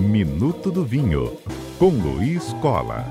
Minuto 0.00 0.70
do 0.70 0.84
Vinho, 0.84 1.36
com 1.78 1.88
Luiz 1.90 2.52
Cola. 2.54 3.04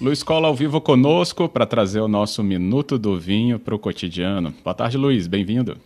Luiz 0.00 0.22
Cola 0.22 0.48
ao 0.48 0.54
vivo 0.54 0.80
conosco 0.80 1.48
para 1.48 1.66
trazer 1.66 2.00
o 2.00 2.08
nosso 2.08 2.42
Minuto 2.42 2.98
do 2.98 3.18
Vinho 3.18 3.58
para 3.58 3.74
o 3.74 3.78
cotidiano. 3.78 4.54
Boa 4.64 4.74
tarde, 4.74 4.96
Luiz, 4.96 5.26
bem-vindo. 5.26 5.76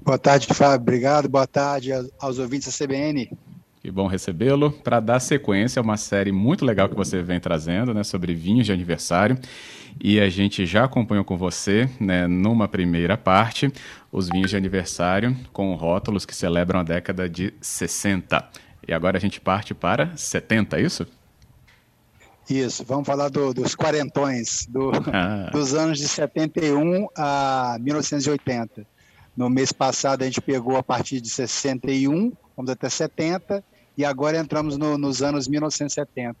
Boa 0.00 0.18
tarde, 0.18 0.48
Fábio, 0.48 0.80
obrigado. 0.80 1.28
Boa 1.28 1.46
tarde 1.46 1.90
aos 2.18 2.38
ouvintes 2.38 2.76
da 2.76 2.86
CBN. 2.86 3.30
Que 3.82 3.90
bom 3.90 4.06
recebê-lo. 4.06 4.70
Para 4.70 5.00
dar 5.00 5.18
sequência 5.18 5.80
a 5.80 5.82
uma 5.82 5.96
série 5.96 6.30
muito 6.30 6.64
legal 6.64 6.88
que 6.88 6.94
você 6.94 7.20
vem 7.20 7.40
trazendo, 7.40 7.92
né, 7.92 8.04
sobre 8.04 8.32
vinhos 8.32 8.64
de 8.64 8.72
aniversário. 8.72 9.36
E 10.00 10.20
a 10.20 10.28
gente 10.28 10.64
já 10.64 10.84
acompanhou 10.84 11.24
com 11.24 11.36
você, 11.36 11.90
né, 11.98 12.28
numa 12.28 12.68
primeira 12.68 13.16
parte, 13.16 13.72
os 14.12 14.28
vinhos 14.28 14.50
de 14.50 14.56
aniversário 14.56 15.36
com 15.52 15.74
rótulos 15.74 16.24
que 16.24 16.32
celebram 16.32 16.78
a 16.78 16.84
década 16.84 17.28
de 17.28 17.52
60. 17.60 18.48
E 18.86 18.94
agora 18.94 19.16
a 19.16 19.20
gente 19.20 19.40
parte 19.40 19.74
para 19.74 20.16
70, 20.16 20.78
é 20.78 20.82
isso? 20.82 21.04
Isso, 22.48 22.84
vamos 22.84 23.04
falar 23.04 23.30
do, 23.30 23.52
dos 23.52 23.74
quarentões, 23.74 24.64
do, 24.70 24.92
ah. 25.12 25.50
dos 25.50 25.74
anos 25.74 25.98
de 25.98 26.06
71 26.06 27.08
a 27.16 27.78
1980. 27.80 28.86
No 29.36 29.50
mês 29.50 29.72
passado 29.72 30.22
a 30.22 30.24
gente 30.24 30.40
pegou 30.40 30.76
a 30.76 30.84
partir 30.84 31.20
de 31.20 31.28
61, 31.28 32.32
vamos 32.56 32.70
até 32.70 32.88
70, 32.88 33.64
e 33.96 34.04
agora 34.04 34.38
entramos 34.38 34.76
no, 34.76 34.96
nos 34.96 35.22
anos 35.22 35.46
1970. 35.48 36.36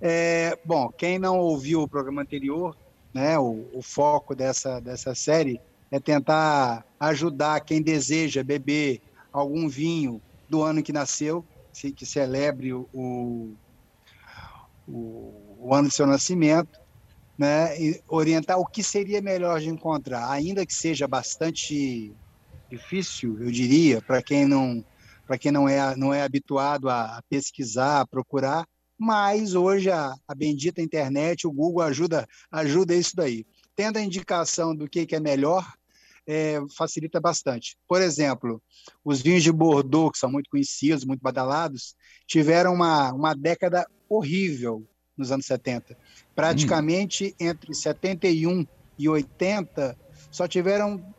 É, 0.00 0.58
bom, 0.64 0.90
quem 0.90 1.18
não 1.18 1.38
ouviu 1.38 1.82
o 1.82 1.88
programa 1.88 2.22
anterior, 2.22 2.76
né, 3.12 3.38
o, 3.38 3.68
o, 3.72 3.80
foco 3.80 4.34
dessa, 4.34 4.80
dessa 4.80 5.14
série 5.14 5.60
é 5.90 6.00
tentar 6.00 6.84
ajudar 6.98 7.60
quem 7.60 7.80
deseja 7.80 8.42
beber 8.42 9.00
algum 9.32 9.68
vinho 9.68 10.20
do 10.48 10.62
ano 10.62 10.82
que 10.82 10.92
nasceu, 10.92 11.44
que 11.96 12.04
celebre 12.04 12.72
o, 12.72 12.88
o, 12.92 13.54
o 15.58 15.74
ano 15.74 15.88
de 15.88 15.94
seu 15.94 16.06
nascimento, 16.06 16.80
né, 17.38 17.80
e 17.80 18.00
orientar 18.08 18.58
o 18.58 18.66
que 18.66 18.82
seria 18.82 19.20
melhor 19.20 19.60
de 19.60 19.68
encontrar, 19.68 20.30
ainda 20.30 20.66
que 20.66 20.74
seja 20.74 21.06
bastante 21.08 22.12
difícil, 22.70 23.40
eu 23.40 23.50
diria, 23.50 24.00
para 24.02 24.22
quem 24.22 24.46
não 24.46 24.84
para 25.26 25.38
quem 25.38 25.50
não 25.50 25.68
é, 25.68 25.96
não 25.96 26.12
é 26.12 26.22
habituado 26.22 26.88
a 26.88 27.22
pesquisar, 27.28 28.00
a 28.00 28.06
procurar, 28.06 28.66
mas 28.98 29.54
hoje 29.54 29.90
a, 29.90 30.14
a 30.26 30.34
bendita 30.34 30.80
internet, 30.80 31.46
o 31.46 31.52
Google 31.52 31.82
ajuda, 31.82 32.26
ajuda 32.50 32.94
isso 32.94 33.16
daí. 33.16 33.44
Tendo 33.74 33.96
a 33.96 34.02
indicação 34.02 34.74
do 34.74 34.88
que, 34.88 35.04
que 35.04 35.16
é 35.16 35.20
melhor, 35.20 35.66
é, 36.26 36.60
facilita 36.76 37.20
bastante. 37.20 37.76
Por 37.88 38.00
exemplo, 38.00 38.62
os 39.04 39.20
vinhos 39.20 39.42
de 39.42 39.52
Bordeaux, 39.52 40.12
que 40.12 40.18
são 40.18 40.30
muito 40.30 40.48
conhecidos, 40.48 41.04
muito 41.04 41.20
badalados, 41.20 41.94
tiveram 42.26 42.72
uma, 42.72 43.12
uma 43.12 43.34
década 43.34 43.86
horrível 44.08 44.86
nos 45.16 45.30
anos 45.30 45.46
70. 45.46 45.96
Praticamente 46.34 47.34
hum. 47.40 47.46
entre 47.46 47.74
71 47.74 48.66
e 48.98 49.08
80, 49.08 49.96
só 50.30 50.46
tiveram 50.48 51.14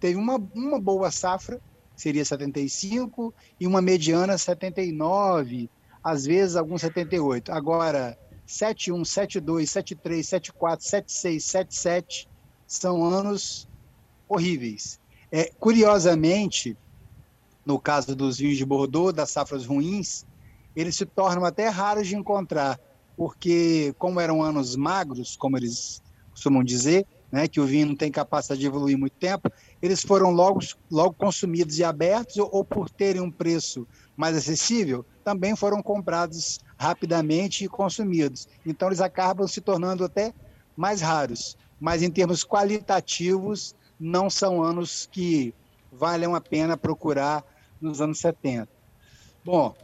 teve 0.00 0.16
uma, 0.16 0.36
uma 0.54 0.80
boa 0.80 1.10
safra 1.10 1.60
seria 1.98 2.24
75, 2.24 3.34
e 3.58 3.66
uma 3.66 3.82
mediana 3.82 4.38
79, 4.38 5.68
às 6.02 6.24
vezes 6.24 6.54
alguns 6.54 6.80
78. 6.80 7.50
Agora, 7.50 8.16
71, 8.46 9.04
72, 9.04 9.70
73, 9.70 10.26
74, 10.28 10.84
76, 10.86 11.44
77 11.44 12.28
são 12.66 13.04
anos 13.04 13.68
horríveis. 14.28 15.00
É, 15.30 15.50
curiosamente, 15.58 16.76
no 17.66 17.80
caso 17.80 18.14
dos 18.14 18.38
vinhos 18.38 18.56
de 18.56 18.64
Bordeaux, 18.64 19.12
das 19.12 19.30
safras 19.30 19.66
ruins, 19.66 20.24
eles 20.76 20.94
se 20.94 21.04
tornam 21.04 21.44
até 21.44 21.68
raros 21.68 22.06
de 22.06 22.14
encontrar, 22.14 22.78
porque 23.16 23.92
como 23.98 24.20
eram 24.20 24.40
anos 24.40 24.76
magros, 24.76 25.36
como 25.36 25.56
eles 25.56 26.00
costumam 26.30 26.62
dizer, 26.62 27.04
né, 27.32 27.48
que 27.48 27.60
o 27.60 27.66
vinho 27.66 27.88
não 27.88 27.96
tem 27.96 28.10
capacidade 28.10 28.60
de 28.60 28.66
evoluir 28.66 28.96
muito 28.96 29.16
tempo, 29.16 29.50
eles 29.80 30.02
foram 30.02 30.30
logo, 30.30 30.60
logo 30.90 31.14
consumidos 31.14 31.78
e 31.78 31.84
abertos, 31.84 32.36
ou, 32.36 32.48
ou 32.52 32.64
por 32.64 32.90
terem 32.90 33.22
um 33.22 33.30
preço 33.30 33.86
mais 34.16 34.36
acessível, 34.36 35.04
também 35.24 35.54
foram 35.54 35.82
comprados 35.82 36.58
rapidamente 36.76 37.64
e 37.64 37.68
consumidos. 37.68 38.48
Então, 38.66 38.88
eles 38.88 39.00
acabam 39.00 39.46
se 39.46 39.60
tornando 39.60 40.04
até 40.04 40.34
mais 40.76 41.00
raros. 41.00 41.56
Mas, 41.80 42.02
em 42.02 42.10
termos 42.10 42.44
qualitativos, 42.44 43.74
não 43.98 44.28
são 44.28 44.62
anos 44.62 45.08
que 45.10 45.54
valham 45.92 46.34
a 46.34 46.40
pena 46.40 46.76
procurar 46.76 47.44
nos 47.80 48.00
anos 48.00 48.18
70. 48.18 48.68
Bom, 49.44 49.74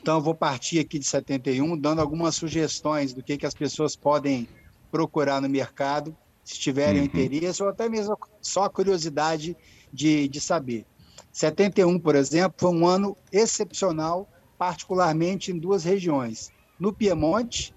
então 0.00 0.20
vou 0.20 0.34
partir 0.34 0.78
aqui 0.78 0.98
de 0.98 1.04
71, 1.04 1.76
dando 1.76 2.00
algumas 2.00 2.36
sugestões 2.36 3.12
do 3.12 3.22
que, 3.22 3.36
que 3.36 3.46
as 3.46 3.54
pessoas 3.54 3.96
podem 3.96 4.48
procurar 4.90 5.40
no 5.40 5.48
mercado 5.48 6.16
se 6.48 6.58
tiverem 6.58 7.00
uhum. 7.00 7.04
interesse, 7.04 7.62
ou 7.62 7.68
até 7.68 7.90
mesmo 7.90 8.16
só 8.40 8.64
a 8.64 8.70
curiosidade 8.70 9.54
de, 9.92 10.26
de 10.28 10.40
saber. 10.40 10.86
71, 11.30 11.98
por 11.98 12.14
exemplo, 12.14 12.54
foi 12.56 12.70
um 12.70 12.86
ano 12.86 13.14
excepcional, 13.30 14.26
particularmente 14.56 15.52
em 15.52 15.58
duas 15.58 15.84
regiões. 15.84 16.50
No 16.80 16.90
Piemonte, 16.90 17.74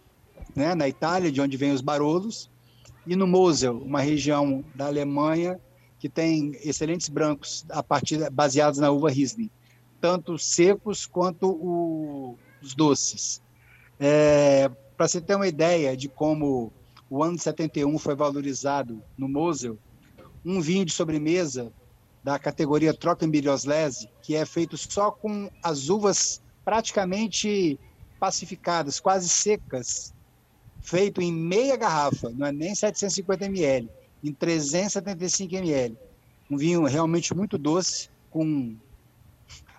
né, 0.55 0.73
na 0.73 0.87
Itália, 0.87 1.29
de 1.29 1.41
onde 1.41 1.57
vêm 1.57 1.73
os 1.73 1.81
Barolos, 1.81 2.49
e 3.05 3.13
no 3.13 3.27
Mosel, 3.27 3.77
uma 3.77 3.99
região 3.99 4.63
da 4.73 4.85
Alemanha 4.85 5.59
que 5.99 6.07
tem 6.07 6.57
excelentes 6.63 7.09
brancos 7.09 7.65
a 7.69 7.83
partir 7.83 8.29
baseados 8.29 8.79
na 8.79 8.89
uva 8.89 9.09
Riesling, 9.09 9.49
tanto 9.99 10.37
secos 10.37 11.05
quanto 11.05 11.49
o, 11.49 12.37
os 12.61 12.73
doces. 12.73 13.41
É, 13.99 14.71
Para 14.95 15.09
você 15.09 15.19
ter 15.19 15.35
uma 15.35 15.47
ideia 15.47 15.97
de 15.97 16.07
como 16.07 16.71
o 17.11 17.22
ano 17.22 17.35
de 17.35 17.44
71 17.44 17.99
foi 17.99 18.16
valorizado 18.16 19.03
no 19.17 19.27
Mosel, 19.27 19.77
um 20.45 20.61
vinho 20.61 20.85
de 20.85 20.94
sobremesa 20.94 21.69
da 22.23 22.39
categoria 22.39 22.94
Trockenbirioslese, 22.94 24.09
que 24.22 24.33
é 24.33 24.45
feito 24.45 24.77
só 24.77 25.11
com 25.11 25.51
as 25.61 25.89
uvas 25.89 26.41
praticamente 26.63 27.77
pacificadas, 28.17 29.01
quase 29.01 29.27
secas, 29.27 30.13
feito 30.79 31.22
em 31.22 31.33
meia 31.33 31.75
garrafa, 31.75 32.29
não 32.29 32.47
é 32.47 32.51
nem 32.53 32.73
750 32.73 33.45
ml, 33.45 33.89
em 34.23 34.31
375 34.31 35.53
ml. 35.53 35.97
Um 36.49 36.55
vinho 36.55 36.85
realmente 36.85 37.35
muito 37.35 37.57
doce, 37.57 38.09
com 38.29 38.73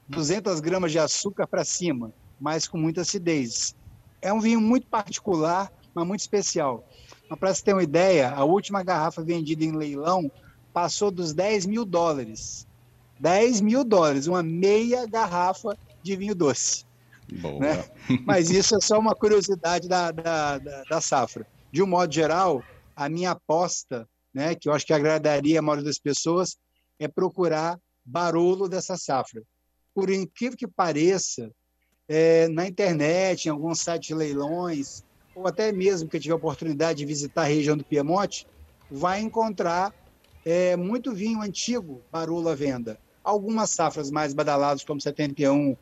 200 0.06 0.60
gramas 0.60 0.92
de 0.92 0.98
açúcar 0.98 1.46
para 1.46 1.64
cima, 1.64 2.12
mas 2.38 2.68
com 2.68 2.76
muita 2.76 3.00
acidez. 3.00 3.74
É 4.20 4.30
um 4.30 4.40
vinho 4.40 4.60
muito 4.60 4.86
particular, 4.86 5.72
mas 5.94 6.06
muito 6.06 6.20
especial. 6.20 6.86
Para 7.36 7.54
você 7.54 7.62
ter 7.62 7.72
uma 7.72 7.82
ideia, 7.82 8.30
a 8.30 8.44
última 8.44 8.82
garrafa 8.82 9.22
vendida 9.22 9.64
em 9.64 9.72
leilão 9.72 10.30
passou 10.72 11.10
dos 11.10 11.32
10 11.32 11.66
mil 11.66 11.84
dólares. 11.84 12.66
10 13.20 13.60
mil 13.60 13.84
dólares, 13.84 14.26
uma 14.26 14.42
meia 14.42 15.06
garrafa 15.06 15.76
de 16.02 16.16
vinho 16.16 16.34
doce. 16.34 16.84
Né? 17.30 17.84
Mas 18.26 18.50
isso 18.50 18.76
é 18.76 18.80
só 18.80 18.98
uma 18.98 19.14
curiosidade 19.14 19.88
da, 19.88 20.10
da, 20.10 20.58
da, 20.58 20.82
da, 20.84 21.00
safra. 21.00 21.46
De 21.70 21.82
um 21.82 21.86
modo 21.86 22.12
geral, 22.12 22.62
a 22.94 23.08
minha 23.08 23.30
aposta, 23.30 24.08
né, 24.34 24.54
que 24.54 24.68
eu 24.68 24.72
acho 24.72 24.84
que 24.84 24.92
agradaria 24.92 25.58
a 25.58 25.62
maioria 25.62 25.84
das 25.84 25.98
pessoas, 25.98 26.56
é 26.98 27.08
procurar 27.08 27.78
barolo 28.04 28.68
dessa 28.68 28.96
safra. 28.96 29.42
Por 29.94 30.10
incrível 30.10 30.58
que 30.58 30.66
pareça, 30.66 31.50
é, 32.08 32.48
na 32.48 32.66
internet, 32.66 33.46
em 33.46 33.50
alguns 33.50 33.80
sites 33.80 34.08
de 34.08 34.14
leilões, 34.14 35.04
ou 35.34 35.46
até 35.46 35.72
mesmo 35.72 36.08
que 36.08 36.20
tiver 36.20 36.34
oportunidade 36.34 36.98
de 36.98 37.06
visitar 37.06 37.42
a 37.42 37.46
região 37.46 37.76
do 37.76 37.84
Piemonte, 37.84 38.46
vai 38.90 39.20
encontrar 39.20 39.92
é, 40.44 40.76
muito 40.76 41.14
vinho 41.14 41.40
antigo 41.40 42.02
Barolo 42.10 42.48
à 42.48 42.54
venda. 42.54 42.98
Algumas 43.24 43.70
safras 43.70 44.10
mais 44.10 44.34
badaladas, 44.34 44.84
como 44.84 45.00
71, 45.00 45.76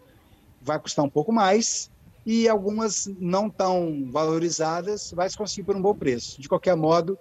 vai 0.60 0.78
custar 0.78 1.04
um 1.04 1.10
pouco 1.10 1.32
mais, 1.32 1.90
e 2.24 2.48
algumas 2.48 3.06
não 3.18 3.48
tão 3.48 4.08
valorizadas 4.10 5.10
vai 5.14 5.28
se 5.28 5.36
conseguir 5.36 5.64
por 5.64 5.76
um 5.76 5.82
bom 5.82 5.94
preço. 5.94 6.40
De 6.40 6.48
qualquer 6.48 6.76
modo, 6.76 7.18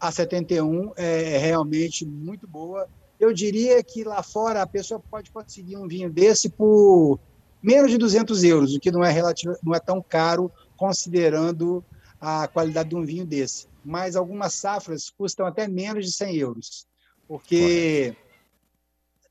a 0.00 0.10
71 0.10 0.92
é 0.96 1.36
realmente 1.36 2.06
muito 2.06 2.48
boa. 2.48 2.88
Eu 3.18 3.34
diria 3.34 3.82
que 3.84 4.02
lá 4.02 4.22
fora 4.22 4.62
a 4.62 4.66
pessoa 4.66 5.00
pode 5.10 5.30
conseguir 5.30 5.76
um 5.76 5.86
vinho 5.86 6.10
desse 6.10 6.48
por 6.48 7.20
menos 7.62 7.90
de 7.90 7.98
200 7.98 8.42
euros, 8.44 8.74
o 8.74 8.80
que 8.80 8.90
não 8.90 9.04
é, 9.04 9.12
relativo, 9.12 9.54
não 9.62 9.74
é 9.74 9.78
tão 9.78 10.02
caro 10.02 10.50
considerando 10.80 11.84
a 12.18 12.48
qualidade 12.48 12.88
de 12.88 12.96
um 12.96 13.04
vinho 13.04 13.26
desse. 13.26 13.68
Mas 13.84 14.16
algumas 14.16 14.54
safras 14.54 15.10
custam 15.10 15.44
até 15.44 15.68
menos 15.68 16.06
de 16.06 16.12
100 16.12 16.36
euros, 16.36 16.86
porque, 17.28 18.16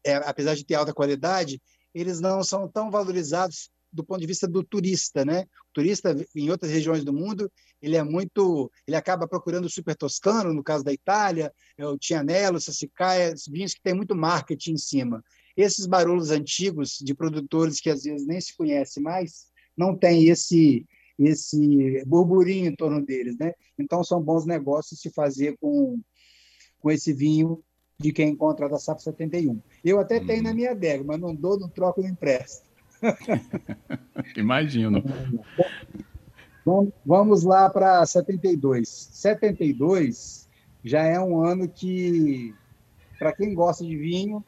é, 0.04 0.18
apesar 0.18 0.54
de 0.54 0.63
ter 0.63 0.75
alta 0.75 0.94
qualidade, 0.94 1.60
eles 1.92 2.22
não 2.22 2.44
são 2.44 2.68
tão 2.68 2.92
valorizados 2.92 3.72
do 3.92 4.04
ponto 4.04 4.22
de 4.22 4.28
vista 4.28 4.48
do 4.48 4.63
turista, 4.63 5.25
né? 5.25 5.48
O 5.72 5.74
turista 5.74 6.16
em 6.36 6.51
outras 6.51 6.72
regiões 6.72 7.04
do 7.04 7.12
mundo, 7.12 7.51
ele 7.81 7.98
é 7.98 8.04
muito, 8.04 8.72
ele 8.88 8.96
acaba 8.96 9.28
procurando 9.28 9.66
o 9.66 9.72
super 9.72 9.96
toscano, 9.96 10.54
no 10.54 10.63
caso 10.63 10.84
da 10.84 10.94
Itália, 10.94 11.51
é 11.75 11.88
o 11.88 11.98
Tianello, 11.98 12.62
Sassicaia, 12.62 13.34
vinhos 13.50 13.74
que 13.74 13.81
tem 13.81 13.96
muito 13.96 14.16
marketing 14.16 14.74
em 14.74 14.78
cima. 14.78 15.24
Esses 15.57 15.88
barulhos 15.88 16.30
antigos 16.30 17.00
de 17.01 17.16
produtores 17.16 17.81
que 17.81 17.90
às 17.90 18.04
vezes 18.04 18.28
nem 18.28 18.40
se 18.40 18.56
conhece 18.56 19.00
mais, 19.00 19.48
não 19.75 19.98
tem 19.98 20.28
esse 20.28 20.86
esse 21.19 22.04
burburinho 22.06 22.68
em 22.68 22.75
torno 22.75 23.06
deles, 23.06 23.38
né? 23.38 23.54
Então 23.77 24.04
são 24.04 24.21
bons 24.21 24.45
negócios 24.45 25.00
se 25.01 25.10
fazer 25.10 25.57
com 25.60 26.00
com 26.80 26.89
esse 26.89 27.12
vinho 27.12 27.62
de 28.00 28.13
quem 28.13 28.30
encontra 28.30 28.69
da 28.69 28.80
safra 28.80 29.04
71. 29.04 29.62
Eu 29.83 30.00
até 30.00 30.19
tenho 30.19 30.42
na 30.42 30.50
uhum. 30.50 30.56
minha 30.56 30.71
adega, 30.71 31.04
mas 31.04 31.19
não 31.19 31.36
dou, 31.36 31.60
não 31.60 31.68
troco, 31.68 32.01
não 32.01 32.10
empresto. 32.10 32.66
Imagino. 34.38 35.04
Vamos 37.06 37.44
lá 37.44 37.69
para 37.69 38.06
72. 38.06 38.88
72 38.88 40.48
já 40.83 41.04
é 41.04 41.19
um 41.19 41.44
ano 41.44 41.68
que, 41.68 42.54
para 43.18 43.33
quem 43.33 43.54
gosta 43.54 43.83
de 43.83 43.98
vinho, 43.98 44.44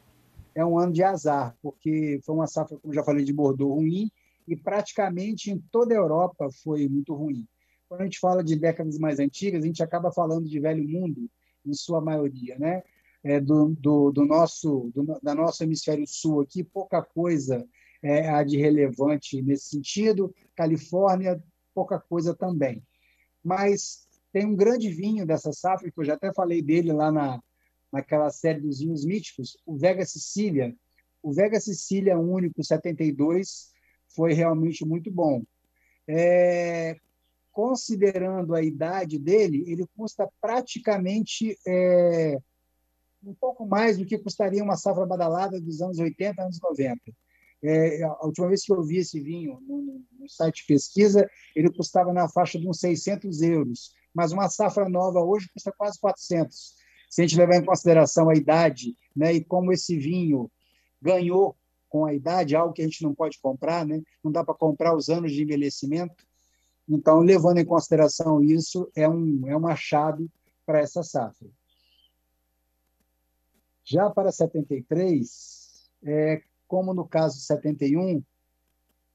é 0.56 0.66
um 0.66 0.78
ano 0.78 0.94
de 0.94 1.04
azar, 1.04 1.56
porque 1.62 2.20
foi 2.24 2.36
uma 2.36 2.48
safra, 2.48 2.78
como 2.78 2.94
já 2.94 3.04
falei, 3.04 3.26
de 3.26 3.34
Bordeaux 3.34 3.76
ruim, 3.76 4.10
e 4.52 4.56
praticamente 4.58 5.50
em 5.50 5.58
toda 5.72 5.94
a 5.94 5.98
Europa 5.98 6.50
foi 6.62 6.88
muito 6.90 7.16
ruim. 7.16 7.48
Quando 7.88 8.02
a 8.02 8.04
gente 8.04 8.20
fala 8.20 8.44
de 8.44 8.56
décadas 8.58 8.98
mais 8.98 9.18
antigas, 9.18 9.64
a 9.64 9.68
gente 9.68 9.82
acaba 9.82 10.12
falando 10.12 10.48
de 10.48 10.60
velho 10.60 10.88
mundo, 10.88 11.30
em 11.66 11.74
sua 11.74 12.02
maioria, 12.02 12.58
né? 12.60 12.84
É, 13.24 13.40
do, 13.40 13.70
do, 13.80 14.12
do, 14.12 14.26
nosso 14.26 14.92
do, 14.94 15.20
da 15.22 15.34
nosso 15.36 15.64
hemisfério 15.64 16.06
sul 16.08 16.42
aqui, 16.42 16.64
pouca 16.64 17.04
coisa 17.04 17.66
é, 18.04 18.28
há 18.28 18.44
de 18.44 18.58
relevante 18.58 19.42
nesse 19.42 19.70
sentido. 19.70 20.34
Califórnia, 20.56 21.42
pouca 21.74 22.00
coisa 22.00 22.36
também. 22.36 22.84
Mas 23.44 24.08
tem 24.34 24.46
um 24.46 24.56
grande 24.56 24.90
vinho 24.90 25.26
dessa 25.26 25.54
safra, 25.54 25.90
que 25.90 26.00
eu 26.00 26.04
já 26.04 26.16
até 26.16 26.34
falei 26.34 26.62
dele 26.62 26.92
lá 26.92 27.12
na, 27.12 27.40
naquela 27.92 28.30
série 28.30 28.60
dos 28.60 28.80
vinhos 28.80 29.06
míticos, 29.06 29.56
o 29.66 29.78
Vega 29.78 30.06
Sicília. 30.06 30.76
O 31.24 31.32
Vega 31.32 31.60
Sicília 31.60 32.18
Único 32.18 32.64
72 32.64 33.71
foi 34.16 34.34
realmente 34.34 34.86
muito 34.86 35.12
bom. 35.12 35.44
É, 36.08 36.98
considerando 37.52 38.56
a 38.56 38.62
idade 38.62 39.20
dele, 39.20 39.64
ele 39.68 39.86
custa 39.96 40.30
praticamente 40.40 41.58
é, 41.68 42.38
um 43.24 43.34
pouco 43.34 43.66
mais 43.66 43.98
do 43.98 44.06
que 44.06 44.18
custaria 44.18 44.64
uma 44.64 44.78
safra 44.78 45.06
badalada 45.06 45.60
dos 45.60 45.82
anos 45.82 46.00
80, 46.00 46.42
anos 46.42 46.60
90. 46.62 47.00
É, 47.64 48.04
a 48.04 48.26
última 48.26 48.48
vez 48.48 48.64
que 48.64 48.74
eu 48.74 48.82
vi 48.82 48.98
esse 48.98 49.20
vinho 49.20 49.60
no, 49.68 50.02
no, 50.20 50.30
site 50.30 50.62
de 50.62 50.68
pesquisa, 50.68 51.30
ele 51.56 51.72
custava 51.72 52.12
na 52.12 52.28
faixa 52.28 52.58
de 52.58 52.68
uns 52.68 52.80
600 52.80 53.42
euros, 53.44 53.94
mas 54.14 54.32
uma 54.32 54.50
safra 54.50 54.90
nova 54.90 55.20
hoje 55.22 55.48
custa 55.54 55.72
quase 55.72 56.00
400. 56.00 56.76
Se 57.10 57.22
a 57.22 57.28
gente 57.28 57.38
levar 57.38 57.58
em 57.58 57.66
consideração 57.66 58.30
a 58.30 58.36
idade 58.36 58.96
né, 59.16 59.34
e 59.34 59.44
como 59.44 59.72
esse 59.72 59.98
vinho 59.98 60.50
ganhou 61.00 61.56
com 61.92 62.06
a 62.06 62.14
idade, 62.14 62.56
algo 62.56 62.74
que 62.74 62.82
a 62.82 62.86
gente 62.86 63.04
não 63.04 63.14
pode 63.14 63.38
comprar, 63.40 63.86
né? 63.86 64.02
não 64.24 64.32
dá 64.32 64.44
para 64.44 64.56
comprar 64.56 64.96
os 64.96 65.10
anos 65.10 65.32
de 65.32 65.44
envelhecimento, 65.44 66.26
então, 66.94 67.20
levando 67.20 67.58
em 67.60 67.66
consideração 67.66 68.44
isso, 68.44 68.92
é 68.96 69.08
um, 69.08 69.48
é 69.48 69.56
uma 69.56 69.76
chave 69.76 70.30
para 70.66 70.80
essa 70.80 71.04
safra. 71.04 71.48
Já 73.84 74.10
para 74.10 74.32
73, 74.32 75.90
é, 76.04 76.42
como 76.68 76.94
no 76.94 77.08
caso 77.08 77.38
de 77.38 77.44
71, 77.44 78.22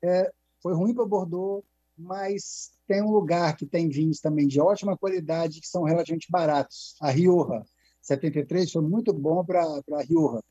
é, 0.03 0.33
foi 0.63 0.75
ruim 0.75 0.95
para 0.95 1.05
Bordeaux, 1.05 1.65
mas 1.97 2.73
tem 2.87 3.03
um 3.03 3.11
lugar 3.11 3.57
que 3.57 3.67
tem 3.67 3.89
vinhos 3.89 4.21
também 4.21 4.47
de 4.47 4.61
ótima 4.61 4.97
qualidade 4.97 5.61
que 5.61 5.67
são 5.67 5.83
relativamente 5.83 6.31
baratos. 6.31 6.97
A 7.01 7.11
Rioja, 7.11 7.63
73, 8.01 8.71
foi 8.71 8.83
muito 8.83 9.13
bom 9.13 9.45
para 9.45 9.63
a 9.63 10.03
Rioja. 10.03 10.43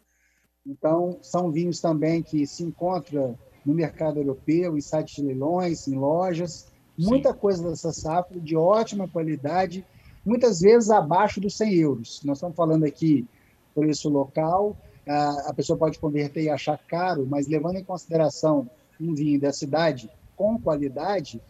Então, 0.66 1.18
são 1.22 1.52
vinhos 1.52 1.80
também 1.80 2.24
que 2.24 2.46
se 2.48 2.64
encontram 2.64 3.38
no 3.66 3.74
mercado 3.74 4.20
europeu, 4.20 4.78
em 4.78 4.82
sites 4.82 5.16
de 5.16 5.24
leilões, 5.24 5.88
em 5.88 5.96
lojas, 5.96 6.68
Muita 6.98 7.34
Sim. 7.34 7.40
coisa 7.40 7.70
dessa 7.70 7.92
safra 7.92 8.40
de 8.40 8.56
ótima 8.56 9.08
qualidade, 9.08 9.86
muitas 10.26 10.62
vezes 10.62 10.90
abaixo 10.90 11.42
dos 11.42 11.56
100 11.58 11.74
euros. 11.76 12.22
Nós 12.24 12.38
estamos 12.38 12.56
falando 12.56 12.86
aqui 12.86 13.28
preço 13.74 14.08
local, 14.08 14.78
a 15.06 15.54
pessoa 15.54 15.78
pode 15.78 16.00
converter 16.00 16.44
e 16.44 16.50
achar 16.50 16.78
caro, 16.78 17.28
mas 17.30 17.48
levando 17.48 17.76
em 17.76 17.84
consideração 17.84 18.70
um 19.00 19.14
vinho 19.14 19.40
da 19.40 19.52
cidade 19.52 20.10
com 20.38 20.58
qualidade, 20.58 21.42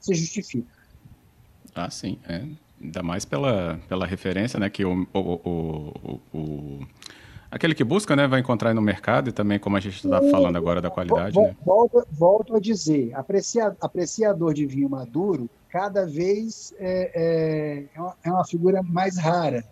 se 0.00 0.12
justifica. 0.14 0.68
Ah, 1.74 1.88
sim. 1.88 2.18
É. 2.28 2.44
Ainda 2.80 3.02
mais 3.02 3.24
pela, 3.24 3.80
pela 3.88 4.06
referência, 4.06 4.58
né, 4.58 4.68
que 4.68 4.84
o, 4.84 5.06
o, 5.14 5.20
o, 5.20 6.20
o 6.32 6.86
aquele 7.50 7.74
que 7.74 7.84
busca, 7.84 8.14
né, 8.14 8.26
vai 8.26 8.40
encontrar 8.40 8.74
no 8.74 8.82
mercado 8.82 9.30
e 9.30 9.32
também, 9.32 9.58
como 9.58 9.76
a 9.76 9.80
gente 9.80 9.96
está 9.96 10.20
falando 10.30 10.56
agora 10.56 10.80
da 10.80 10.90
qualidade. 10.90 11.34
Volto, 11.34 11.48
né? 11.48 11.56
volto, 11.64 12.08
volto 12.10 12.56
a 12.56 12.60
dizer, 12.60 13.14
aprecia, 13.14 13.76
apreciador 13.80 14.54
de 14.54 14.66
vinho 14.66 14.88
maduro 14.88 15.48
cada 15.68 16.06
vez 16.06 16.74
é, 16.78 17.10
é, 17.14 18.00
é, 18.24 18.30
uma, 18.30 18.44
figura 18.44 18.82
mais 18.82 19.18
rara, 19.18 19.64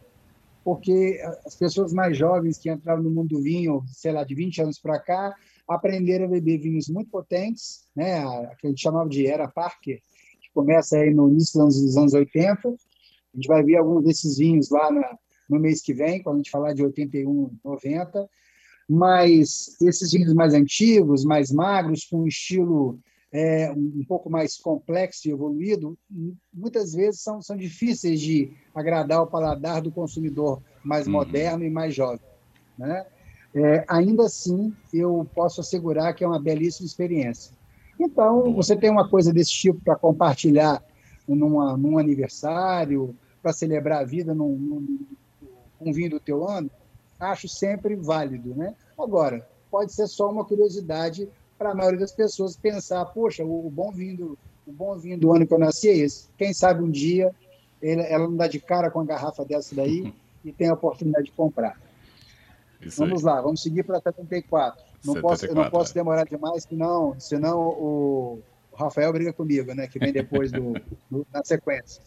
porque 0.65 1.21
as 1.45 1.55
pessoas 1.55 1.93
mais 1.93 2.17
jovens 2.17 2.59
que 2.59 2.71
entraram 2.71 3.03
no 3.03 3.11
mundo 3.11 3.37
do 3.37 3.43
vinho, 3.43 3.85
sei 3.89 4.13
lá, 4.13 4.25
de 4.25 4.35
20 4.35 4.63
anos 4.63 4.79
para 4.79 4.99
cá, 4.99 5.35
aprenderam 5.69 6.27
a 6.27 6.29
beber 6.29 6.59
vinhos 6.59 6.89
muito 6.89 7.11
potentes, 7.11 7.85
né, 7.95 8.21
a, 8.21 8.55
que 8.59 8.67
a 8.67 8.71
gente 8.71 8.83
chamava 8.83 9.09
de 9.09 9.27
era 9.27 9.49
Parker, 9.49 10.01
que 10.41 10.51
começa 10.55 10.97
aí 10.97 11.13
no 11.13 11.29
início 11.29 11.55
dos 11.55 11.63
anos, 11.63 11.83
dos 11.83 11.97
anos 11.97 12.15
80. 12.15 12.69
A 12.69 12.73
gente 13.35 13.49
vai 13.49 13.63
ver 13.63 13.77
alguns 13.77 14.05
desses 14.05 14.39
vinhos 14.39 14.71
lá 14.71 14.91
na, 14.91 15.19
no 15.49 15.59
mês 15.59 15.81
que 15.81 15.95
vem, 15.95 16.23
quando 16.23 16.37
a 16.37 16.39
gente 16.39 16.51
falar 16.51 16.73
de 16.73 16.83
81, 16.83 17.51
90. 17.65 18.29
Mas 18.89 19.77
esses 19.81 20.13
vinhos 20.13 20.33
mais 20.33 20.55
antigos, 20.55 21.25
mais 21.25 21.51
magros, 21.51 22.05
com 22.05 22.23
um 22.23 22.27
estilo 22.27 22.99
é, 23.33 23.71
um 23.73 24.05
pouco 24.07 24.31
mais 24.31 24.57
complexo 24.57 25.29
e 25.29 25.33
evoluído, 25.33 25.99
muitas 26.53 26.95
vezes 26.95 27.21
são, 27.21 27.43
são 27.43 27.57
difíceis 27.57 28.21
de 28.21 28.53
agradar 28.75 29.23
o 29.23 29.27
paladar 29.27 29.83
do 29.83 29.91
consumidor 29.91 30.63
mais 30.85 31.07
uhum. 31.07 31.15
moderno 31.15 31.65
e 31.65 31.71
mais 31.71 31.95
jovem. 31.95 32.21
Né? 32.79 33.05
É, 33.55 33.85
ainda 33.89 34.25
assim, 34.25 34.73
eu 34.93 35.27
posso 35.35 35.61
assegurar 35.61 36.15
que 36.15 36.23
é 36.23 36.27
uma 36.27 36.41
belíssima 36.41 36.87
experiência. 36.87 37.53
Então, 37.99 38.53
você 38.53 38.77
tem 38.77 38.91
uma 38.91 39.09
coisa 39.09 39.33
desse 39.33 39.53
tipo 39.53 39.81
para 39.83 39.97
compartilhar 39.97 40.83
numa, 41.27 41.77
num 41.77 41.99
aniversário, 41.99 43.17
para 43.43 43.53
celebrar 43.53 44.03
a 44.03 44.05
vida 44.05 44.35
num, 44.35 44.57
num, 44.57 45.07
um 45.81 45.93
vinho 45.93 46.11
do 46.11 46.21
teu 46.21 46.47
ano, 46.47 46.71
acho 47.19 47.49
sempre 47.49 47.95
válido, 47.97 48.55
né? 48.55 48.75
Agora, 48.99 49.47
pode 49.71 49.93
ser 49.93 50.07
só 50.07 50.31
uma 50.31 50.45
curiosidade 50.45 51.29
para 51.59 51.71
a 51.71 51.75
maioria 51.75 52.01
das 52.01 52.13
pessoas 52.13 52.57
pensar, 52.57 53.05
poxa, 53.07 53.45
o, 53.45 53.71
bom 53.71 53.91
vinho 53.91 54.17
do, 54.17 54.39
o 54.67 54.73
bom 54.73 54.97
vinho 54.97 55.19
do 55.19 55.33
ano 55.33 55.47
que 55.47 55.55
eu 55.55 55.59
nasci 55.59 55.89
é 55.89 55.97
esse. 55.97 56.29
Quem 56.37 56.53
sabe 56.53 56.83
um 56.83 56.91
dia 56.91 57.35
ele, 57.81 58.03
ela 58.03 58.27
não 58.27 58.37
dá 58.37 58.47
de 58.47 58.61
cara 58.61 58.91
com 58.91 59.01
a 59.01 59.05
garrafa 59.05 59.45
dessa 59.45 59.75
daí 59.75 60.13
e 60.45 60.53
tem 60.53 60.69
a 60.69 60.75
oportunidade 60.75 61.27
de 61.27 61.33
comprar. 61.33 61.79
Isso 62.81 62.99
vamos 62.99 63.27
aí. 63.27 63.33
lá, 63.33 63.41
vamos 63.41 63.63
seguir 63.63 63.83
para 63.85 64.01
74. 64.01 64.85
Não 65.05 65.15
74, 65.15 65.23
posso, 65.23 65.47
eu 65.47 65.55
não 65.55 65.71
posso 65.71 65.93
é. 65.93 65.95
demorar 65.95 66.25
demais, 66.25 66.65
senão, 66.65 67.15
senão 67.19 67.61
o, 67.61 68.43
o 68.73 68.77
Rafael 68.77 69.13
briga 69.13 69.33
comigo, 69.33 69.75
né? 69.75 69.87
Que 69.87 69.99
vem 69.99 70.13
depois 70.13 70.53
do, 70.53 70.75
do 71.11 71.27
na 71.33 71.45
sequência. 71.45 72.03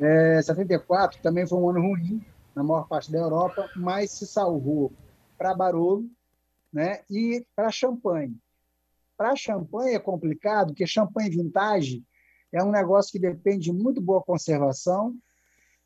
É, 0.00 0.40
74 0.42 1.20
também 1.20 1.46
foi 1.46 1.58
um 1.58 1.70
ano 1.70 1.80
ruim, 1.80 2.24
na 2.58 2.64
maior 2.64 2.88
parte 2.88 3.10
da 3.12 3.18
Europa, 3.18 3.70
mas 3.76 4.10
se 4.10 4.26
salvou 4.26 4.92
para 5.38 5.54
Barolo 5.54 6.10
né, 6.72 7.02
e 7.08 7.46
para 7.54 7.70
Champanhe. 7.70 8.36
Para 9.16 9.36
Champanhe 9.36 9.94
é 9.94 9.98
complicado, 10.00 10.68
porque 10.68 10.86
Champanhe 10.86 11.30
vintage 11.30 12.02
é 12.52 12.62
um 12.62 12.72
negócio 12.72 13.12
que 13.12 13.18
depende 13.20 13.66
de 13.66 13.72
muito 13.72 14.00
boa 14.00 14.20
conservação 14.20 15.14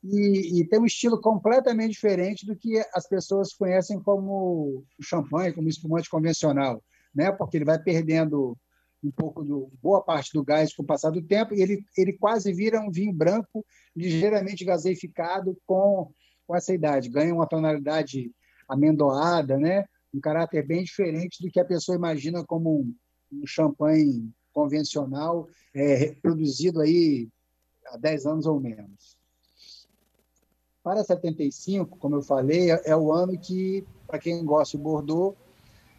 e, 0.02 0.60
e, 0.60 0.66
tem 0.66 0.80
um 0.80 0.86
estilo 0.86 1.20
completamente 1.20 1.92
diferente 1.92 2.44
do 2.44 2.56
que 2.56 2.82
as 2.92 3.06
pessoas 3.06 3.52
conhecem 3.52 4.00
como 4.00 4.82
champanhe, 5.00 5.52
como 5.52 5.68
espumante 5.68 6.10
convencional, 6.10 6.82
né? 7.14 7.30
Porque 7.30 7.56
ele 7.56 7.64
vai 7.64 7.80
perdendo 7.80 8.58
um 9.04 9.12
pouco 9.12 9.44
do 9.44 9.70
boa 9.80 10.02
parte 10.02 10.32
do 10.32 10.42
gás 10.42 10.74
com 10.74 10.82
o 10.82 10.86
passar 10.86 11.10
do 11.10 11.22
tempo 11.22 11.54
e 11.54 11.62
ele 11.62 11.84
ele 11.96 12.14
quase 12.14 12.52
vira 12.52 12.80
um 12.80 12.90
vinho 12.90 13.12
branco 13.12 13.64
ligeiramente 13.94 14.64
gaseificado 14.64 15.56
com 15.66 16.12
com 16.46 16.56
essa 16.56 16.72
idade, 16.72 17.08
ganha 17.08 17.34
uma 17.34 17.46
tonalidade 17.46 18.30
amendoada, 18.68 19.58
né? 19.58 19.84
um 20.14 20.20
caráter 20.20 20.66
bem 20.66 20.84
diferente 20.84 21.42
do 21.42 21.50
que 21.50 21.58
a 21.58 21.64
pessoa 21.64 21.96
imagina 21.96 22.44
como 22.44 22.80
um, 22.80 22.94
um 23.32 23.46
champanhe 23.46 24.30
convencional 24.52 25.48
é, 25.74 26.14
produzido 26.20 26.80
aí 26.80 27.28
há 27.86 27.96
10 27.96 28.26
anos 28.26 28.46
ou 28.46 28.60
menos. 28.60 29.16
Para 30.82 31.02
75, 31.02 31.96
como 31.96 32.16
eu 32.16 32.22
falei, 32.22 32.70
é, 32.70 32.82
é 32.86 32.96
o 32.96 33.12
ano 33.12 33.38
que, 33.38 33.86
para 34.06 34.18
quem 34.18 34.44
gosta 34.44 34.76
de 34.76 34.82
Bordeaux, 34.82 35.36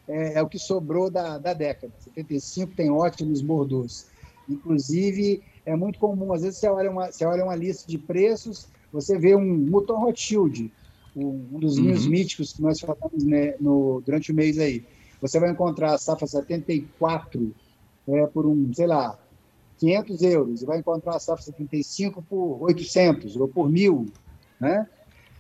é, 0.08 0.34
é, 0.34 0.42
o 0.42 0.50
que 0.50 0.60
sobrou 0.60 1.10
da, 1.10 1.38
da 1.38 1.54
década. 1.54 1.94
75 2.00 2.76
tem 2.76 2.92
ótimos 2.92 3.42
Bordeaux. 3.42 4.08
Inclusive, 4.48 5.42
é 5.66 5.76
muito 5.76 5.98
comum, 5.98 6.34
às 6.34 6.42
vezes 6.42 6.60
você 6.60 6.68
olha 6.68 6.92
uma, 6.92 7.12
você 7.12 7.26
olha 7.26 7.46
uma 7.46 7.56
lista 7.56 7.88
de 7.88 7.98
preços, 7.98 8.68
você 8.94 9.18
vê 9.18 9.36
um 9.36 9.44
Mouton 9.44 10.00
Rothschild, 10.00 10.72
um, 11.16 11.48
um 11.52 11.60
dos 11.60 11.78
vinhos 11.78 12.06
uhum. 12.06 12.12
míticos 12.12 12.54
que 12.54 12.62
nós 12.62 12.80
falamos 12.80 13.24
né, 13.24 13.56
no, 13.60 14.02
durante 14.06 14.32
o 14.32 14.36
mês 14.36 14.60
aí. 14.60 14.86
Você 15.20 15.40
vai 15.40 15.50
encontrar 15.50 15.94
a 15.94 15.98
safra 15.98 16.28
74 16.28 17.56
é, 18.08 18.28
por 18.28 18.46
um, 18.46 18.72
sei 18.74 18.86
lá, 18.86 19.18
500 19.80 20.22
euros, 20.22 20.62
e 20.62 20.66
vai 20.66 20.78
encontrar 20.78 21.16
a 21.16 21.20
safra 21.20 21.44
75 21.44 22.22
por 22.22 22.62
800 22.62 23.36
ou 23.36 23.48
por 23.48 23.68
1.000, 23.68 24.08
né? 24.60 24.88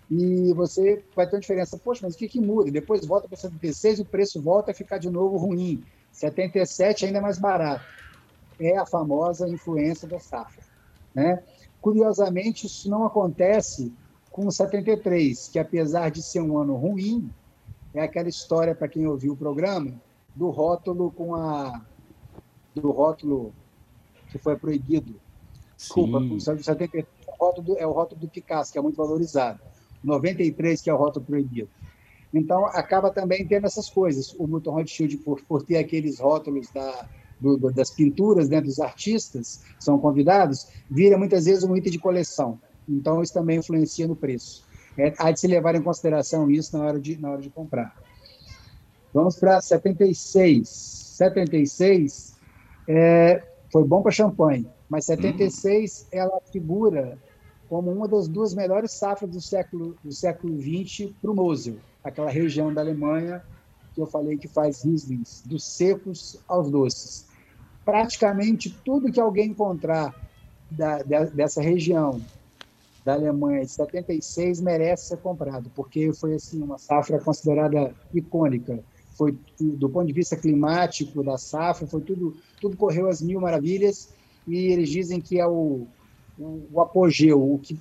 E 0.10 0.52
você 0.54 1.04
vai 1.16 1.28
ter 1.28 1.36
uma 1.36 1.42
diferença. 1.42 1.78
Poxa, 1.78 2.02
mas 2.04 2.16
o 2.16 2.18
que, 2.18 2.28
que 2.28 2.40
muda? 2.40 2.72
Depois 2.72 3.06
volta 3.06 3.28
para 3.28 3.38
76 3.38 4.00
o 4.00 4.06
preço 4.06 4.42
volta 4.42 4.72
a 4.72 4.74
ficar 4.74 4.98
de 4.98 5.10
novo 5.10 5.38
ruim. 5.38 5.84
77 6.12 7.06
ainda 7.06 7.20
é 7.20 7.22
mais 7.22 7.38
barato. 7.40 7.86
É 8.60 8.78
a 8.78 8.86
famosa 8.86 9.48
influência 9.48 10.08
da 10.08 10.20
safra. 10.20 10.62
Né? 11.16 11.42
Curiosamente, 11.84 12.66
isso 12.66 12.90
não 12.90 13.06
acontece 13.06 13.92
com 14.32 14.48
o 14.48 14.52
73, 14.52 15.50
que 15.50 15.60
apesar 15.60 16.12
de 16.12 16.24
ser 16.24 16.40
um 16.40 16.58
ano 16.58 16.78
ruim, 16.78 17.30
é 17.94 18.02
aquela 18.02 18.30
história, 18.30 18.74
para 18.74 18.88
quem 18.88 19.06
ouviu 19.06 19.34
o 19.34 19.36
programa, 19.36 19.94
do 20.34 20.50
rótulo 20.50 21.12
com 21.12 21.36
a. 21.36 21.82
do 22.74 22.90
rótulo 22.90 23.54
que 24.30 24.38
foi 24.38 24.56
proibido. 24.56 25.20
Desculpa, 25.76 26.20
o 26.20 26.40
73 26.40 27.06
é 27.06 27.32
o 27.32 27.46
rótulo, 27.46 27.78
é 27.78 27.86
o 27.86 27.92
rótulo 27.92 28.22
do 28.22 28.30
Picasso, 28.30 28.72
que 28.72 28.80
é 28.80 28.82
muito 28.82 28.96
valorizado. 28.96 29.60
93, 30.02 30.82
que 30.82 30.90
é 30.90 30.94
o 30.94 30.98
rótulo 30.98 31.26
proibido. 31.26 31.70
Então, 32.34 32.66
acaba 32.68 33.12
também 33.12 33.46
tendo 33.46 33.66
essas 33.66 33.90
coisas. 33.90 34.34
O 34.40 34.48
Milton 34.48 34.72
Rothschild, 34.72 35.18
por, 35.18 35.42
por 35.42 35.64
ter 35.64 35.80
aqueles 35.80 36.18
rótulos 36.18 36.70
da, 36.72 37.10
do, 37.40 37.58
das 37.72 37.90
pinturas 37.90 38.50
né, 38.50 38.62
dos 38.62 38.80
artistas 38.80 39.62
são 39.80 40.00
convidados, 40.00 40.68
vira 40.90 41.18
muitas 41.18 41.46
vezes 41.46 41.64
um 41.64 41.76
item 41.76 41.92
de 41.92 42.00
coleção. 42.00 42.60
Então, 42.88 43.22
isso 43.22 43.34
também 43.34 43.60
influencia 43.60 44.08
no 44.08 44.16
preço. 44.16 44.66
É, 44.98 45.14
há 45.18 45.32
de 45.32 45.40
se 45.40 45.48
levar 45.48 45.76
em 45.76 45.82
consideração 45.82 46.50
isso 46.50 46.78
na 46.78 46.86
hora 46.86 47.00
de, 47.00 47.20
na 47.20 47.32
hora 47.32 47.42
de 47.42 47.50
comprar. 47.50 47.96
Vamos 49.14 49.36
para 49.36 49.62
76. 49.62 50.68
76 50.68 52.36
é, 52.88 53.44
foi 53.72 53.84
bom 53.84 54.02
para 54.02 54.12
champanhe, 54.12 54.68
mas 54.90 55.06
76 55.06 56.02
uhum. 56.02 56.20
ela 56.20 56.42
figura 56.52 57.18
como 57.70 57.92
uma 57.92 58.08
das 58.08 58.28
duas 58.28 58.54
melhores 58.54 58.92
safras 58.92 59.30
do 59.30 59.42
século 59.42 59.96
do 60.04 60.12
século 60.12 60.58
20 60.58 61.16
para 61.22 61.32
o 61.32 61.36
Mosel, 61.36 61.78
aquela 62.04 62.30
região 62.30 62.74
da 62.74 62.82
Alemanha 62.82 63.42
que 63.94 64.02
eu 64.02 64.08
falei 64.08 64.38
que 64.38 64.48
faz 64.48 64.84
Rieslings, 64.84 65.44
dos 65.46 65.64
secos 65.64 66.40
aos 66.48 66.70
doces. 66.70 67.28
Praticamente 67.86 68.70
tudo 68.84 69.12
que 69.12 69.20
alguém 69.20 69.50
encontrar 69.50 70.14
da, 70.72 71.00
dessa 71.26 71.62
região 71.62 72.22
da 73.06 73.14
Alemanha 73.14 73.66
de 73.66 73.72
76 73.72 74.62
merece 74.62 75.10
ser 75.10 75.18
comprado, 75.18 75.70
porque 75.76 76.14
foi 76.14 76.36
assim 76.36 76.62
uma 76.62 76.78
safra 76.78 77.20
considerada 77.20 77.94
icônica. 78.14 78.80
Foi 79.18 79.38
do 79.60 79.90
ponto 79.90 80.08
de 80.08 80.14
vista 80.14 80.36
climático 80.36 81.24
da 81.24 81.38
safra, 81.38 81.86
foi 81.86 82.02
tudo 82.02 82.36
tudo 82.60 82.78
correu 82.78 83.10
às 83.10 83.22
mil 83.22 83.42
maravilhas 83.42 84.14
e 84.48 84.72
eles 84.72 84.90
dizem 84.90 85.20
que 85.20 85.40
é 85.40 85.46
o, 85.46 85.86
o, 86.40 86.68
o 86.72 86.82
apogeu, 86.82 87.54
o 87.54 87.60
que 87.60 87.78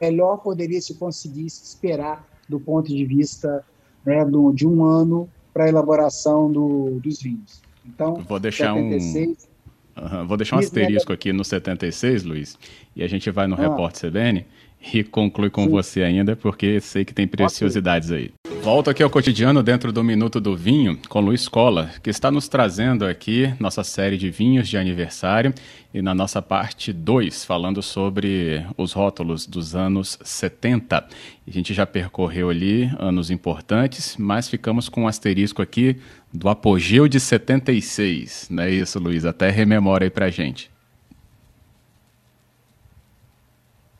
melhor 0.00 0.38
poderia 0.38 0.80
se 0.80 0.94
conseguir 0.94 1.46
esperar 1.46 2.26
do 2.48 2.58
ponto 2.58 2.88
de 2.88 3.04
vista 3.04 3.64
né, 4.04 4.24
do, 4.24 4.52
de 4.52 4.66
um 4.66 4.84
ano 4.84 5.28
para 5.52 5.64
a 5.64 5.68
elaboração 5.68 6.50
do, 6.50 7.00
dos 7.00 7.20
vinhos. 7.22 7.60
Então, 7.84 8.14
vou 8.14 8.38
deixar 8.38 8.74
76, 8.74 9.28
um 9.28 9.52
Uhum. 9.94 10.26
Vou 10.26 10.36
deixar 10.36 10.56
um 10.56 10.58
asterisco 10.58 11.12
aqui 11.12 11.32
no 11.32 11.44
76, 11.44 12.24
Luiz, 12.24 12.58
e 12.96 13.02
a 13.02 13.08
gente 13.08 13.30
vai 13.30 13.46
no 13.46 13.54
ah. 13.54 13.58
Repórter 13.58 14.10
CBN 14.10 14.46
e 14.92 15.04
conclui 15.04 15.50
com 15.50 15.64
Sim. 15.64 15.70
você 15.70 16.02
ainda, 16.02 16.34
porque 16.34 16.80
sei 16.80 17.04
que 17.04 17.14
tem 17.14 17.26
preciosidades 17.26 18.10
aí. 18.10 18.30
Volto 18.62 18.90
aqui 18.90 19.02
ao 19.02 19.10
cotidiano 19.10 19.62
dentro 19.62 19.92
do 19.92 20.04
Minuto 20.04 20.40
do 20.40 20.56
Vinho 20.56 20.96
com 21.08 21.20
Luiz 21.20 21.48
Cola, 21.48 21.90
que 22.02 22.10
está 22.10 22.30
nos 22.30 22.46
trazendo 22.46 23.04
aqui 23.04 23.52
nossa 23.58 23.82
série 23.82 24.16
de 24.16 24.30
vinhos 24.30 24.68
de 24.68 24.76
aniversário 24.76 25.52
e 25.92 26.00
na 26.00 26.14
nossa 26.14 26.40
parte 26.40 26.92
2, 26.92 27.44
falando 27.44 27.82
sobre 27.82 28.64
os 28.76 28.92
rótulos 28.92 29.46
dos 29.46 29.74
anos 29.74 30.18
70. 30.22 30.96
A 30.98 31.50
gente 31.50 31.74
já 31.74 31.84
percorreu 31.84 32.50
ali 32.50 32.90
anos 32.98 33.30
importantes, 33.30 34.16
mas 34.16 34.48
ficamos 34.48 34.88
com 34.88 35.02
um 35.02 35.08
asterisco 35.08 35.60
aqui 35.60 35.96
do 36.32 36.48
apogeu 36.48 37.08
de 37.08 37.18
76. 37.18 38.46
Não 38.48 38.62
é 38.62 38.70
isso, 38.70 38.98
Luiz? 38.98 39.24
Até 39.24 39.50
rememora 39.50 40.04
aí 40.04 40.10
pra 40.10 40.30
gente. 40.30 40.71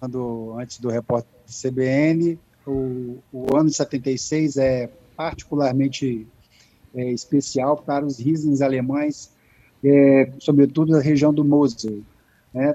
Antes 0.02 0.78
do 0.78 0.88
repórter 0.88 1.30
do 1.46 1.52
CBN, 1.52 2.38
o, 2.66 3.18
o 3.32 3.56
ano 3.56 3.68
de 3.68 3.76
76 3.76 4.56
é 4.56 4.90
particularmente 5.16 6.26
é, 6.94 7.12
especial 7.12 7.76
para 7.76 8.04
os 8.04 8.18
Rieslings 8.18 8.60
alemães, 8.60 9.32
é, 9.84 10.32
sobretudo 10.38 10.92
da 10.92 11.00
região 11.00 11.32
do 11.32 11.44
Mosel. 11.44 12.02
Né? 12.52 12.74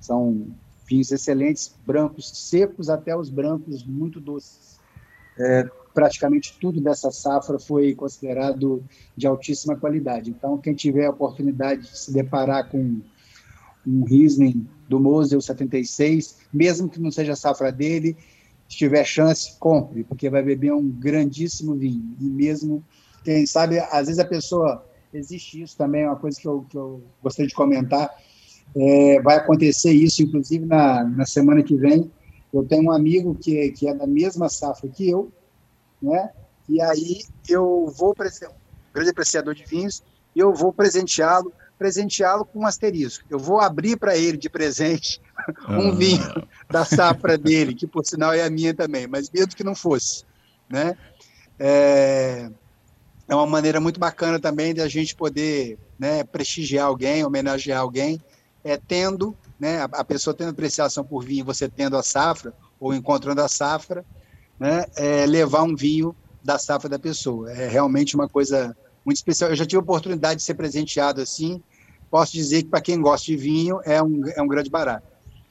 São 0.00 0.46
vinhos 0.86 1.10
excelentes, 1.10 1.74
brancos 1.86 2.30
secos 2.48 2.90
até 2.90 3.16
os 3.16 3.30
brancos 3.30 3.84
muito 3.84 4.20
doces. 4.20 4.78
É, 5.38 5.68
praticamente 5.94 6.56
tudo 6.60 6.80
dessa 6.80 7.10
safra 7.10 7.58
foi 7.58 7.94
considerado 7.94 8.84
de 9.16 9.26
altíssima 9.26 9.76
qualidade. 9.76 10.30
Então, 10.30 10.58
quem 10.58 10.74
tiver 10.74 11.06
a 11.06 11.10
oportunidade 11.10 11.82
de 11.82 11.98
se 11.98 12.12
deparar 12.12 12.68
com 12.68 13.00
um 13.86 14.04
Riesling 14.04 14.66
do 14.88 14.98
Mosel 14.98 15.40
76, 15.40 16.38
mesmo 16.52 16.88
que 16.88 17.00
não 17.00 17.10
seja 17.10 17.32
a 17.32 17.36
safra 17.36 17.70
dele, 17.70 18.16
se 18.68 18.76
tiver 18.76 19.04
chance, 19.04 19.56
compre, 19.58 20.04
porque 20.04 20.28
vai 20.28 20.42
beber 20.42 20.72
um 20.72 20.88
grandíssimo 20.88 21.74
vinho. 21.74 22.16
E 22.20 22.24
mesmo, 22.24 22.84
quem 23.24 23.46
sabe, 23.46 23.78
às 23.78 24.06
vezes 24.06 24.18
a 24.18 24.24
pessoa. 24.24 24.84
Existe 25.14 25.62
isso 25.62 25.76
também, 25.78 26.02
é 26.02 26.06
uma 26.06 26.16
coisa 26.16 26.38
que 26.38 26.46
eu, 26.46 26.66
que 26.68 26.76
eu 26.76 27.02
gostaria 27.22 27.48
de 27.48 27.54
comentar. 27.54 28.10
É, 28.76 29.22
vai 29.22 29.36
acontecer 29.36 29.92
isso, 29.92 30.22
inclusive, 30.22 30.66
na, 30.66 31.04
na 31.04 31.24
semana 31.24 31.62
que 31.62 31.74
vem. 31.74 32.10
Eu 32.52 32.64
tenho 32.64 32.84
um 32.84 32.90
amigo 32.90 33.34
que, 33.34 33.70
que 33.70 33.88
é 33.88 33.94
da 33.94 34.06
mesma 34.06 34.48
safra 34.48 34.88
que 34.88 35.08
eu, 35.08 35.32
né? 36.02 36.30
E 36.68 36.80
aí 36.80 37.20
eu 37.48 37.86
vou, 37.96 38.10
um 38.10 38.92
grande 38.92 39.10
apreciador 39.10 39.54
de 39.54 39.64
vinhos, 39.64 40.02
e 40.34 40.40
eu 40.40 40.52
vou 40.52 40.72
presenteá-lo 40.72 41.52
presenteá-lo 41.78 42.44
com 42.44 42.60
um 42.60 42.66
asterisco. 42.66 43.24
Eu 43.28 43.38
vou 43.38 43.60
abrir 43.60 43.96
para 43.96 44.16
ele 44.16 44.36
de 44.36 44.48
presente 44.48 45.20
um 45.68 45.90
ah. 45.90 45.94
vinho 45.94 46.48
da 46.70 46.84
safra 46.84 47.36
dele, 47.36 47.74
que 47.74 47.86
por 47.86 48.04
sinal 48.04 48.32
é 48.32 48.42
a 48.42 48.50
minha 48.50 48.74
também, 48.74 49.06
mas 49.06 49.30
mesmo 49.30 49.54
que 49.54 49.64
não 49.64 49.74
fosse, 49.74 50.24
né? 50.68 50.96
É, 51.58 52.50
é 53.28 53.34
uma 53.34 53.46
maneira 53.46 53.80
muito 53.80 53.98
bacana 53.98 54.38
também 54.38 54.74
de 54.74 54.80
a 54.80 54.88
gente 54.88 55.14
poder 55.14 55.78
né, 55.98 56.22
prestigiar 56.24 56.86
alguém, 56.86 57.24
homenagear 57.24 57.80
alguém, 57.80 58.20
é, 58.62 58.76
tendo, 58.76 59.36
né, 59.58 59.82
a, 59.82 60.04
pessoa 60.04 60.34
tendo 60.34 60.50
apreciação 60.50 61.04
por 61.04 61.24
vinho, 61.24 61.44
você 61.44 61.68
tendo 61.68 61.96
a 61.96 62.02
safra, 62.02 62.52
ou 62.78 62.92
encontrando 62.92 63.40
a 63.40 63.48
safra, 63.48 64.04
né, 64.58 64.84
é, 64.96 65.26
levar 65.26 65.62
um 65.62 65.74
vinho 65.74 66.14
da 66.42 66.58
safra 66.58 66.88
da 66.88 66.98
pessoa. 66.98 67.50
É 67.50 67.66
realmente 67.66 68.14
uma 68.14 68.28
coisa 68.28 68.76
muito 69.06 69.18
especial. 69.18 69.50
Eu 69.50 69.56
já 69.56 69.64
tive 69.64 69.78
a 69.78 69.82
oportunidade 69.82 70.40
de 70.40 70.42
ser 70.42 70.54
presenteado 70.54 71.22
assim. 71.22 71.62
Posso 72.10 72.32
dizer 72.32 72.64
que 72.64 72.68
para 72.68 72.80
quem 72.80 73.00
gosta 73.00 73.26
de 73.26 73.36
vinho 73.36 73.80
é 73.84 74.02
um, 74.02 74.28
é 74.28 74.42
um 74.42 74.48
grande 74.48 74.68
barato. 74.68 75.06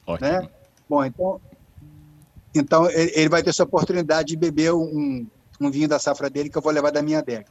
Ótimo. 0.06 0.30
Né? 0.30 0.50
Bom, 0.88 1.04
então, 1.04 1.42
então 2.54 2.90
ele 2.92 3.30
vai 3.30 3.42
ter 3.42 3.50
essa 3.50 3.64
oportunidade 3.64 4.30
de 4.30 4.36
beber 4.36 4.74
um, 4.74 5.26
um 5.60 5.72
vinho 5.72 5.88
da 5.88 5.98
safra 5.98 6.30
dele 6.30 6.50
que 6.50 6.58
eu 6.58 6.62
vou 6.62 6.72
levar 6.72 6.92
da 6.92 7.02
minha 7.02 7.20
adega. 7.20 7.46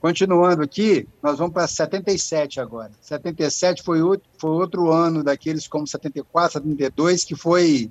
Continuando 0.00 0.62
aqui, 0.62 1.08
nós 1.22 1.38
vamos 1.38 1.54
para 1.54 1.68
77 1.68 2.60
agora. 2.60 2.90
77 3.00 3.84
foi 3.84 4.02
outro, 4.02 4.28
foi 4.36 4.50
outro 4.50 4.90
ano 4.90 5.22
daqueles 5.22 5.68
como 5.68 5.86
74, 5.86 6.54
72, 6.54 7.24
que 7.24 7.36
foi 7.36 7.88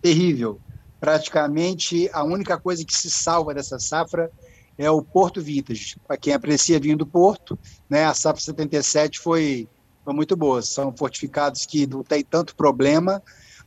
terrível. 0.00 0.60
Praticamente 1.00 2.08
a 2.12 2.22
única 2.22 2.58
coisa 2.58 2.84
que 2.84 2.96
se 2.96 3.10
salva 3.10 3.52
dessa 3.52 3.78
safra 3.80 4.30
é 4.78 4.90
o 4.90 5.02
Porto 5.02 5.42
Vintage. 5.42 5.96
Para 6.06 6.16
quem 6.16 6.32
aprecia 6.32 6.78
vinho 6.78 6.96
do 6.96 7.06
Porto, 7.06 7.58
né, 7.90 8.04
a 8.04 8.14
safra 8.14 8.40
77 8.40 9.18
foi, 9.18 9.68
foi 10.04 10.14
muito 10.14 10.36
boa. 10.36 10.62
São 10.62 10.94
fortificados 10.96 11.66
que 11.66 11.86
não 11.86 12.04
tem 12.04 12.22
tanto 12.22 12.54
problema, 12.54 13.20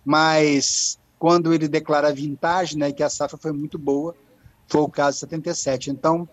mas 0.06 0.98
quando 1.20 1.54
ele 1.54 1.68
declara 1.68 2.14
vintage, 2.14 2.78
né, 2.78 2.92
que 2.92 3.04
a 3.04 3.10
safra 3.10 3.38
foi 3.38 3.52
muito 3.52 3.78
boa, 3.78 4.16
foi 4.68 4.82
o 4.82 4.90
caso 4.90 5.20
77. 5.20 5.92
Então, 5.92 6.28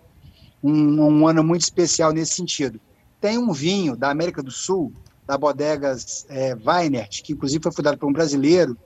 um, 0.62 1.02
um 1.02 1.26
ano 1.26 1.42
muito 1.42 1.62
especial 1.62 2.12
nesse 2.12 2.34
sentido. 2.34 2.80
Tem 3.20 3.36
um 3.36 3.52
vinho 3.52 3.96
da 3.96 4.10
América 4.10 4.42
do 4.42 4.50
Sul, 4.50 4.92
da 5.26 5.36
Bodegas 5.36 6.24
é, 6.28 6.54
Weinert, 6.54 7.22
que 7.22 7.32
inclusive 7.32 7.62
foi 7.62 7.72
fundado 7.72 7.98
por 7.98 8.08
um 8.08 8.12
brasileiro, 8.12 8.78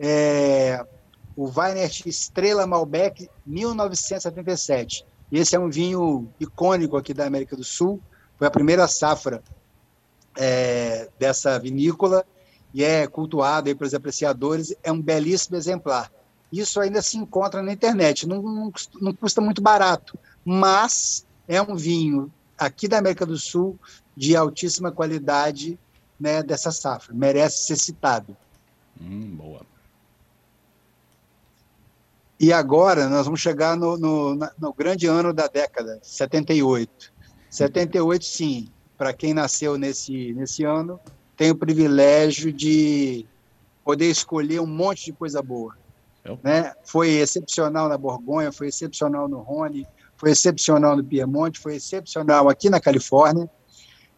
é, 0.00 0.84
o 1.36 1.48
Weinert 1.48 2.04
Estrela 2.06 2.66
Malbec 2.66 3.28
1977 3.46 5.04
E 5.04 5.17
esse 5.30 5.54
é 5.54 5.58
um 5.58 5.68
vinho 5.68 6.28
icônico 6.40 6.96
aqui 6.96 7.12
da 7.12 7.26
América 7.26 7.56
do 7.56 7.64
Sul. 7.64 8.00
Foi 8.38 8.46
a 8.46 8.50
primeira 8.50 8.88
safra 8.88 9.42
é, 10.36 11.08
dessa 11.18 11.58
vinícola 11.58 12.24
e 12.72 12.82
é 12.82 13.06
cultuado 13.06 13.68
aí 13.68 13.74
pelos 13.74 13.94
apreciadores. 13.94 14.74
É 14.82 14.90
um 14.90 15.00
belíssimo 15.00 15.56
exemplar. 15.56 16.10
Isso 16.50 16.80
ainda 16.80 17.02
se 17.02 17.18
encontra 17.18 17.62
na 17.62 17.72
internet. 17.72 18.26
Não, 18.26 18.40
não, 18.40 18.72
não 19.00 19.12
custa 19.12 19.40
muito 19.40 19.60
barato, 19.60 20.18
mas 20.44 21.26
é 21.46 21.60
um 21.60 21.76
vinho 21.76 22.32
aqui 22.56 22.88
da 22.88 22.98
América 22.98 23.26
do 23.26 23.36
Sul 23.36 23.78
de 24.16 24.34
altíssima 24.34 24.90
qualidade 24.90 25.78
né, 26.18 26.42
dessa 26.42 26.72
safra. 26.72 27.14
Merece 27.14 27.66
ser 27.66 27.76
citado. 27.76 28.36
Hum, 29.00 29.36
boa. 29.36 29.60
E 32.40 32.52
agora 32.52 33.08
nós 33.08 33.24
vamos 33.26 33.40
chegar 33.40 33.76
no, 33.76 33.96
no, 33.96 34.38
no 34.58 34.72
grande 34.72 35.06
ano 35.06 35.32
da 35.32 35.48
década, 35.48 35.98
78. 36.02 37.12
78, 37.50 38.24
sim, 38.24 38.68
para 38.96 39.12
quem 39.12 39.34
nasceu 39.34 39.76
nesse, 39.76 40.32
nesse 40.34 40.62
ano, 40.64 41.00
tem 41.36 41.50
o 41.50 41.56
privilégio 41.56 42.52
de 42.52 43.26
poder 43.84 44.10
escolher 44.10 44.60
um 44.60 44.66
monte 44.66 45.06
de 45.06 45.12
coisa 45.12 45.42
boa. 45.42 45.76
Né? 46.42 46.72
Foi 46.84 47.10
excepcional 47.10 47.88
na 47.88 47.96
Borgonha, 47.96 48.52
foi 48.52 48.68
excepcional 48.68 49.28
no 49.28 49.38
Rhône, 49.38 49.86
foi 50.16 50.32
excepcional 50.32 50.96
no 50.96 51.04
Piemonte, 51.04 51.58
foi 51.58 51.76
excepcional 51.76 52.48
aqui 52.48 52.68
na 52.68 52.80
Califórnia. 52.80 53.48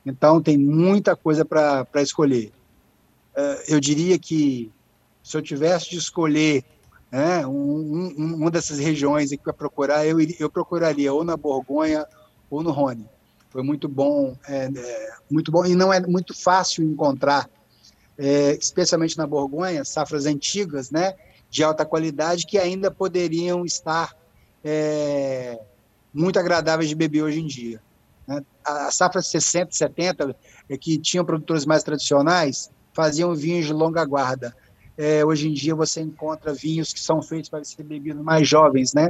Então, 0.04 0.42
tem 0.42 0.58
muita 0.58 1.14
coisa 1.14 1.44
para 1.44 1.86
escolher. 1.96 2.52
Uh, 3.36 3.62
eu 3.68 3.80
diria 3.80 4.18
que 4.18 4.72
se 5.22 5.36
eu 5.36 5.42
tivesse 5.42 5.90
de 5.90 5.98
escolher 5.98 6.64
né, 7.10 7.46
um, 7.46 8.14
um, 8.16 8.34
uma 8.36 8.50
dessas 8.50 8.78
regiões 8.78 9.34
para 9.36 9.52
procurar, 9.52 10.06
eu, 10.06 10.18
eu 10.38 10.48
procuraria 10.48 11.12
ou 11.12 11.24
na 11.24 11.36
Borgonha 11.36 12.06
ou 12.48 12.62
no 12.62 12.70
Rhône. 12.70 13.06
Foi 13.50 13.62
muito 13.62 13.88
bom, 13.88 14.36
é, 14.46 14.70
é, 14.74 15.12
muito 15.30 15.50
bom 15.50 15.66
e 15.66 15.74
não 15.74 15.92
é 15.92 16.00
muito 16.00 16.32
fácil 16.32 16.84
encontrar, 16.84 17.50
é, 18.16 18.52
especialmente 18.52 19.18
na 19.18 19.26
Borgonha, 19.26 19.84
safras 19.84 20.24
antigas, 20.24 20.90
né, 20.90 21.14
de 21.50 21.64
alta 21.64 21.84
qualidade 21.84 22.46
que 22.46 22.58
ainda 22.58 22.90
poderiam 22.90 23.64
estar 23.64 24.14
é, 24.64 25.58
muito 26.14 26.38
agradáveis 26.38 26.88
de 26.88 26.94
beber 26.94 27.22
hoje 27.22 27.40
em 27.40 27.46
dia. 27.46 27.82
Né? 28.26 28.44
A 28.64 28.90
safra 28.92 29.20
60, 29.20 29.72
70, 29.72 30.36
é 30.68 30.76
que 30.76 30.96
tinham 30.96 31.24
produtores 31.24 31.66
mais 31.66 31.82
tradicionais, 31.82 32.70
faziam 32.92 33.34
vinhos 33.34 33.66
de 33.66 33.72
longa 33.72 34.04
guarda. 34.04 34.54
É, 35.02 35.24
hoje 35.24 35.48
em 35.48 35.54
dia 35.54 35.74
você 35.74 36.02
encontra 36.02 36.52
vinhos 36.52 36.92
que 36.92 37.00
são 37.00 37.22
feitos 37.22 37.48
para 37.48 37.64
ser 37.64 37.82
bebidos 37.82 38.22
mais 38.22 38.46
jovens, 38.46 38.92
né? 38.92 39.08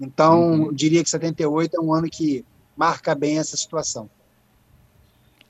Então, 0.00 0.50
uhum. 0.50 0.66
eu 0.66 0.72
diria 0.72 1.04
que 1.04 1.10
78 1.10 1.76
é 1.76 1.80
um 1.80 1.92
ano 1.92 2.08
que 2.08 2.42
marca 2.74 3.14
bem 3.14 3.38
essa 3.38 3.54
situação. 3.54 4.08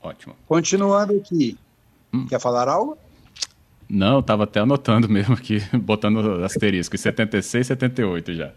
Ótimo. 0.03 0.35
Continuando 0.49 1.17
aqui, 1.17 1.57
hum. 2.13 2.27
quer 2.27 2.41
falar 2.41 2.69
algo? 2.69 2.99
Não, 3.89 4.19
estava 4.19 4.43
até 4.43 4.59
anotando 4.59 5.07
mesmo 5.09 5.35
aqui, 5.35 5.61
botando 5.73 6.45
asterisco, 6.45 6.99
76 6.99 7.65
e 7.65 7.69
78 7.69 8.35
já. 8.35 8.53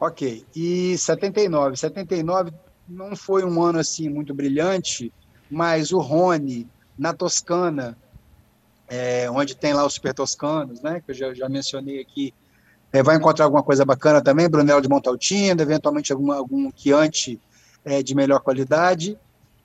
Ok, 0.00 0.44
e 0.52 0.98
79. 0.98 1.76
79 1.76 2.50
não 2.88 3.14
foi 3.14 3.44
um 3.44 3.62
ano 3.62 3.78
assim 3.78 4.08
muito 4.08 4.34
brilhante, 4.34 5.12
mas 5.48 5.92
o 5.92 6.00
Rony, 6.00 6.66
na 6.98 7.12
Toscana, 7.12 7.96
é, 8.90 9.30
onde 9.30 9.54
tem 9.54 9.72
lá 9.72 9.86
os 9.86 9.94
super 9.94 10.12
toscanos, 10.12 10.82
né, 10.82 11.00
que 11.00 11.12
eu 11.12 11.14
já, 11.14 11.32
já 11.32 11.48
mencionei 11.48 12.00
aqui, 12.00 12.34
é, 12.92 13.02
vai 13.04 13.16
encontrar 13.16 13.44
alguma 13.44 13.62
coisa 13.62 13.84
bacana 13.84 14.20
também, 14.20 14.48
Brunello 14.48 14.82
de 14.82 14.88
Montaltina, 14.88 15.62
eventualmente 15.62 16.12
alguma, 16.12 16.34
algum 16.34 16.70
quiante 16.72 17.40
é, 17.84 18.02
de 18.02 18.16
melhor 18.16 18.40
qualidade. 18.40 19.16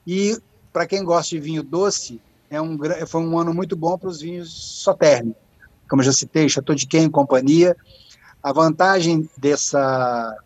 E 0.05 0.38
para 0.72 0.86
quem 0.86 1.03
gosta 1.03 1.32
de 1.32 1.39
vinho 1.39 1.63
doce, 1.63 2.22
é 2.51 2.62
um, 2.62 2.77
foi 3.08 3.22
um 3.22 3.39
ano 3.39 3.51
muito 3.51 3.75
bom 3.75 3.98
para 3.98 4.10
os 4.10 4.22
vinhos 4.22 4.84
Sauternes. 4.84 5.34
Como 5.89 6.03
eu 6.03 6.05
já 6.05 6.13
citei, 6.13 6.48
Chateau 6.48 6.75
de 6.75 6.86
Quem 6.86 7.05
e 7.05 7.10
companhia. 7.10 7.75
A 8.44 8.53
vantagem 8.53 9.27
dessa, 9.36 10.38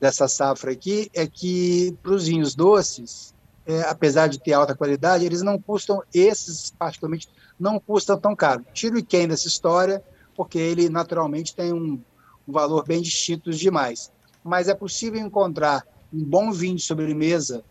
dessa 0.00 0.26
safra 0.26 0.72
aqui 0.72 1.10
é 1.12 1.26
que 1.26 1.94
para 2.02 2.12
os 2.12 2.26
vinhos 2.26 2.54
doces, 2.54 3.34
é, 3.66 3.82
apesar 3.82 4.28
de 4.28 4.38
ter 4.38 4.54
alta 4.54 4.74
qualidade, 4.74 5.26
eles 5.26 5.42
não 5.42 5.60
custam, 5.60 6.02
esses 6.14 6.70
particularmente, 6.70 7.28
não 7.58 7.78
custam 7.78 8.18
tão 8.18 8.34
caro. 8.34 8.64
Tiro 8.72 8.98
e 8.98 9.02
quem 9.02 9.26
dessa 9.26 9.48
história, 9.48 10.02
porque 10.34 10.58
ele 10.58 10.88
naturalmente 10.88 11.54
tem 11.54 11.72
um, 11.72 12.00
um 12.46 12.52
valor 12.52 12.84
bem 12.86 13.02
distinto 13.02 13.50
demais. 13.50 14.12
Mas 14.44 14.68
é 14.68 14.74
possível 14.74 15.20
encontrar 15.20 15.84
um 16.12 16.22
bom 16.24 16.52
vinho 16.52 16.76
de 16.76 16.82
sobremesa 16.82 17.64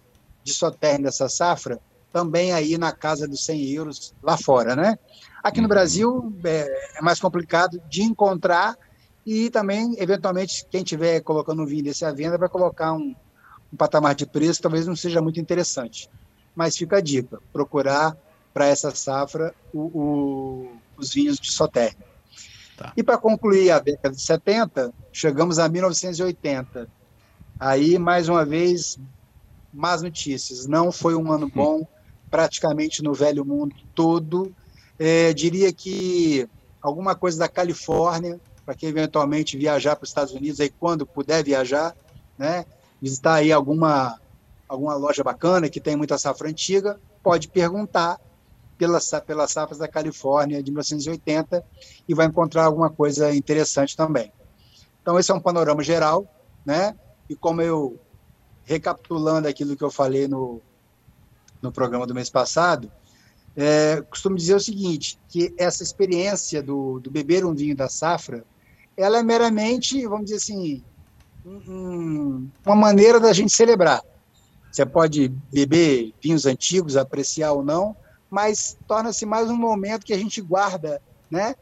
de 0.44 0.54
Sauternes 0.54 1.04
dessa 1.04 1.30
safra 1.30 1.80
também 2.16 2.54
aí 2.54 2.78
na 2.78 2.94
casa 2.94 3.28
dos 3.28 3.44
100 3.44 3.72
euros 3.72 4.16
lá 4.24 4.38
fora, 4.38 4.74
né? 4.74 4.98
Aqui 5.44 5.60
no 5.60 5.66
uhum. 5.66 5.70
Brasil 5.70 6.34
é, 6.46 6.98
é 6.98 7.02
mais 7.02 7.20
complicado 7.20 7.82
de 7.90 8.04
encontrar 8.04 8.78
e 9.26 9.50
também, 9.50 9.96
eventualmente, 10.00 10.66
quem 10.70 10.82
estiver 10.82 11.20
colocando 11.20 11.62
um 11.62 11.66
vinho 11.66 11.84
desse 11.84 12.06
à 12.06 12.14
venda 12.14 12.38
vai 12.38 12.48
colocar 12.48 12.94
um, 12.94 13.14
um 13.74 13.76
patamar 13.76 14.16
de 14.16 14.26
preço 14.26 14.62
talvez 14.62 14.88
não 14.88 14.96
seja 14.96 15.22
muito 15.22 15.42
interessante. 15.42 16.10
Mas 16.56 16.78
fica 16.78 16.98
a 16.98 17.02
dica, 17.02 17.40
procurar 17.52 18.16
para 18.56 18.68
essa 18.68 18.90
safra 18.92 19.54
o, 19.74 19.82
o, 19.82 20.72
os 20.96 21.14
vinhos 21.14 21.38
de 21.38 21.52
Sauternes. 21.52 21.98
Tá. 22.78 22.94
E 22.96 23.04
para 23.04 23.18
concluir 23.18 23.70
a 23.70 23.80
década 23.80 24.16
de 24.16 24.22
70, 24.22 24.94
chegamos 25.12 25.60
a 25.60 25.68
1980. 25.68 26.88
Aí, 27.60 28.00
mais 28.00 28.30
uma 28.30 28.46
vez, 28.46 28.98
más 29.74 30.02
notícias. 30.02 30.66
Não 30.68 30.90
foi 30.90 31.16
um 31.16 31.34
ano 31.34 31.52
bom, 31.54 31.86
praticamente 32.32 33.04
no 33.04 33.14
velho 33.14 33.44
mundo 33.44 33.76
todo. 33.94 34.56
É, 34.98 35.34
diria 35.34 35.74
que 35.74 36.48
alguma 36.82 37.14
coisa 37.14 37.38
da 37.38 37.50
Califórnia, 37.50 38.40
para 38.66 38.74
quem 38.74 38.88
eventualmente 38.88 39.58
viajar 39.58 39.98
para 39.98 40.06
os 40.06 40.10
Estados 40.12 40.34
Unidos, 40.34 40.62
aí 40.62 40.70
quando 40.70 41.06
puder 41.06 41.44
viajar, 41.44 41.94
né? 42.38 42.66
visitar 43.02 43.36
aí 43.36 43.52
alguma, 43.52 44.18
alguma 44.66 44.96
loja 44.96 45.26
bacana 45.26 45.68
que 45.68 45.82
tem 45.82 45.98
muita 45.98 46.18
safra 46.18 46.48
antiga, 46.48 46.98
pode 47.22 47.50
perguntar 47.50 48.18
pelas, 48.78 49.10
pelas 49.26 49.52
safras 49.52 49.80
da 49.80 49.88
Califórnia 49.88 50.62
de 50.62 50.72
1980 50.72 51.66
e 52.08 52.14
vai 52.14 52.26
encontrar 52.26 52.66
alguma 52.66 52.90
coisa 52.90 53.34
interessante 53.34 53.96
também. 53.96 54.32
Então, 55.02 55.20
esse 55.20 55.32
é 55.32 55.34
um 55.34 55.40
panorama 55.40 55.84
geral, 55.84 56.28
né? 56.66 56.96
E 57.30 57.36
como 57.36 57.62
eu, 57.62 58.00
recapitulando 58.64 59.48
aquilo 59.48 59.76
que 59.76 59.84
eu 59.84 59.92
falei 59.92 60.28
no, 60.28 60.62
no 61.62 61.72
programa 61.72 62.08
do 62.08 62.14
mês 62.14 62.30
passado, 62.30 62.92
é, 63.56 64.02
costumo 64.10 64.36
dizer 64.36 64.56
o 64.56 64.60
seguinte, 64.60 65.18
que 65.30 65.54
essa 65.58 65.82
experiência 65.82 66.62
do, 66.62 67.00
do 67.00 67.10
beber 67.10 67.46
um 67.46 67.56
vinho 67.56 67.76
da 67.76 67.88
safra, 67.88 68.44
ela 68.98 69.20
é 69.20 69.24
meramente, 69.24 70.06
vamos 70.06 70.26
dizer 70.26 70.38
assim, 70.38 70.84
um, 71.46 72.50
uma 72.66 72.76
maneira 72.76 73.20
da 73.20 73.32
gente 73.32 73.54
celebrar. 73.54 74.02
Você 74.72 74.86
pode 74.86 75.30
beber 75.54 76.14
vinhos 76.22 76.46
antigos, 76.46 76.98
apreciar 76.98 77.54
ou 77.54 77.64
não, 77.64 77.96
mas 78.36 78.78
torna-se 78.86 79.26
mais 79.26 79.50
um 79.50 79.56
momento 79.56 80.06
que 80.06 80.14
a 80.14 80.18
gente 80.18 80.42
guarda, 80.42 81.02
né? 81.32 81.56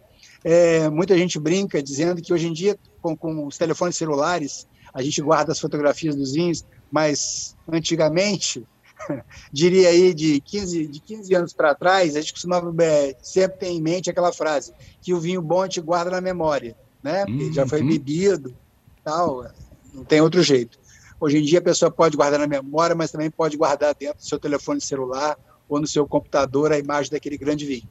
É, 0.43 0.89
muita 0.89 1.15
gente 1.15 1.39
brinca 1.39 1.83
dizendo 1.83 2.19
que 2.19 2.33
hoje 2.33 2.47
em 2.47 2.51
dia, 2.51 2.75
com, 2.99 3.15
com 3.15 3.45
os 3.45 3.59
telefones 3.59 3.95
celulares, 3.95 4.67
a 4.91 4.99
gente 5.03 5.21
guarda 5.21 5.51
as 5.51 5.59
fotografias 5.59 6.15
dos 6.15 6.33
vinhos, 6.33 6.65
mas 6.91 7.55
antigamente, 7.71 8.65
diria 9.53 9.89
aí 9.89 10.15
de 10.15 10.41
15, 10.41 10.87
de 10.87 10.99
15 10.99 11.35
anos 11.35 11.53
para 11.53 11.75
trás, 11.75 12.15
a 12.15 12.21
gente 12.21 12.33
costumava 12.33 12.73
é, 12.83 13.15
sempre 13.21 13.59
ter 13.59 13.67
em 13.67 13.79
mente 13.79 14.09
aquela 14.09 14.33
frase, 14.33 14.73
que 14.99 15.13
o 15.13 15.19
vinho 15.19 15.43
bom 15.43 15.61
a 15.61 15.65
gente 15.65 15.79
guarda 15.79 16.09
na 16.09 16.21
memória, 16.21 16.75
né? 17.03 17.23
Porque 17.23 17.43
uhum. 17.43 17.53
já 17.53 17.67
foi 17.67 17.81
uhum. 17.81 17.87
bebido, 17.87 18.57
tal, 19.03 19.45
não 19.93 20.03
tem 20.03 20.21
outro 20.21 20.41
jeito. 20.41 20.79
Hoje 21.19 21.37
em 21.37 21.43
dia 21.43 21.59
a 21.59 21.61
pessoa 21.61 21.91
pode 21.91 22.17
guardar 22.17 22.39
na 22.39 22.47
memória, 22.47 22.95
mas 22.95 23.11
também 23.11 23.29
pode 23.29 23.57
guardar 23.57 23.93
dentro 23.93 24.17
do 24.17 24.25
seu 24.25 24.39
telefone 24.39 24.81
celular 24.81 25.37
ou 25.67 25.79
no 25.79 25.87
seu 25.87 26.07
computador 26.07 26.71
a 26.71 26.79
imagem 26.79 27.11
daquele 27.11 27.37
grande 27.37 27.65
vinho. 27.65 27.87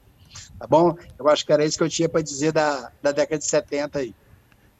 Tá 0.59 0.67
bom? 0.67 0.95
Eu 1.17 1.27
acho 1.27 1.45
que 1.45 1.51
era 1.51 1.65
isso 1.65 1.77
que 1.77 1.83
eu 1.83 1.89
tinha 1.89 2.07
para 2.07 2.21
dizer 2.21 2.51
da, 2.51 2.91
da 3.01 3.11
década 3.11 3.37
de 3.37 3.45
70 3.45 3.99
aí. 3.99 4.15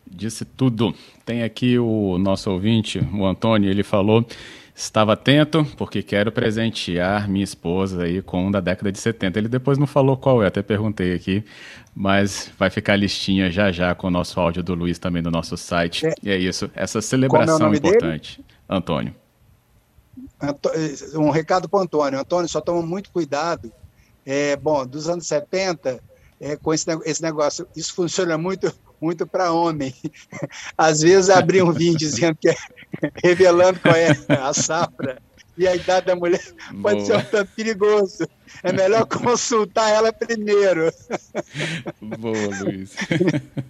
Disse 0.05 0.45
tudo. 0.45 0.93
Tem 1.25 1.43
aqui 1.43 1.79
o 1.79 2.17
nosso 2.17 2.51
ouvinte, 2.51 2.99
o 3.13 3.25
Antônio, 3.25 3.69
ele 3.69 3.83
falou 3.83 4.25
estava 4.75 5.13
atento 5.13 5.65
porque 5.77 6.01
quero 6.01 6.31
presentear 6.31 7.29
minha 7.29 7.43
esposa 7.43 8.03
aí 8.03 8.21
com 8.21 8.47
um 8.47 8.51
da 8.51 8.59
década 8.59 8.91
de 8.91 8.99
70. 8.99 9.39
Ele 9.39 9.47
depois 9.47 9.77
não 9.77 9.87
falou 9.87 10.17
qual 10.17 10.43
é, 10.43 10.47
até 10.47 10.61
perguntei 10.61 11.13
aqui, 11.13 11.43
mas 11.95 12.51
vai 12.57 12.69
ficar 12.69 12.95
listinha 12.95 13.51
já 13.51 13.71
já 13.71 13.93
com 13.93 14.07
o 14.07 14.11
nosso 14.11 14.39
áudio 14.39 14.63
do 14.63 14.73
Luiz 14.73 14.97
também 14.97 15.21
no 15.21 15.31
nosso 15.31 15.55
site. 15.57 16.05
É. 16.07 16.13
E 16.23 16.31
é 16.31 16.37
isso, 16.37 16.69
essa 16.73 17.01
celebração 17.01 17.73
é 17.73 17.77
importante. 17.77 18.37
Dele? 18.37 18.47
Antônio. 18.67 19.22
Um 21.15 21.29
recado 21.29 21.69
para 21.69 21.79
o 21.79 21.83
Antônio. 21.83 22.19
Antônio, 22.19 22.49
só 22.49 22.61
toma 22.61 22.81
muito 22.81 23.11
cuidado. 23.11 23.71
É, 24.25 24.55
bom, 24.55 24.85
dos 24.85 25.09
anos 25.09 25.27
70, 25.27 26.01
é, 26.39 26.55
com 26.55 26.73
esse, 26.73 26.85
esse 27.05 27.21
negócio. 27.21 27.67
Isso 27.75 27.93
funciona 27.93 28.37
muito 28.37 28.73
muito 29.01 29.27
para 29.27 29.51
homem. 29.51 29.93
Às 30.77 31.01
vezes 31.01 31.29
abrir 31.29 31.61
um 31.61 31.73
vinho 31.73 31.97
dizendo 31.97 32.37
que 32.39 32.49
é, 32.49 32.55
revelando 33.21 33.79
qual 33.81 33.93
é 33.93 34.11
a 34.29 34.53
safra 34.53 35.21
e 35.57 35.67
a 35.67 35.75
idade 35.75 36.07
da 36.07 36.15
mulher 36.15 36.41
pode 36.81 36.97
Boa. 36.97 37.05
ser 37.05 37.15
um 37.17 37.23
tanto 37.23 37.51
perigoso. 37.55 38.27
É 38.63 38.71
melhor 38.71 39.05
consultar 39.07 39.89
ela 39.89 40.11
primeiro. 40.11 40.91
Boa, 42.01 42.49
Luiz. 42.61 42.95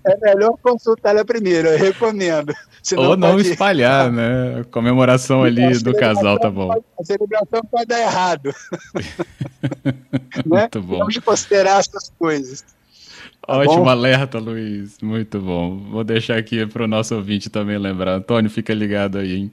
É 0.05 0.17
melhor 0.17 0.57
consultar 0.61 1.11
ela 1.11 1.23
primeiro, 1.23 1.69
eu 1.69 1.77
recomendo. 1.77 2.53
Senão 2.81 3.11
Ou 3.11 3.17
não 3.17 3.35
pode... 3.35 3.51
espalhar, 3.51 4.11
né? 4.11 4.59
A 4.59 4.63
comemoração 4.65 5.43
ali 5.43 5.77
do 5.79 5.93
casal 5.95 6.37
tá 6.37 6.51
bom. 6.51 6.67
Pode, 6.67 6.85
a 6.99 7.05
celebração 7.05 7.61
pode 7.71 7.85
dar 7.85 8.01
errado. 8.01 8.53
Muito 10.45 10.79
né? 10.79 10.85
bom. 10.85 10.99
Vamos 10.99 11.17
considerar 11.19 11.79
essas 11.79 12.11
coisas. 12.19 12.65
Tá 13.45 13.57
Ótimo 13.57 13.83
bom? 13.83 13.89
alerta, 13.89 14.39
Luiz. 14.39 14.97
Muito 15.01 15.39
bom. 15.39 15.77
Vou 15.77 16.03
deixar 16.03 16.37
aqui 16.37 16.65
para 16.65 16.83
o 16.83 16.87
nosso 16.87 17.15
ouvinte 17.15 17.49
também 17.49 17.77
lembrar. 17.77 18.15
Antônio, 18.15 18.49
fica 18.49 18.73
ligado 18.73 19.17
aí, 19.17 19.35
hein? 19.35 19.51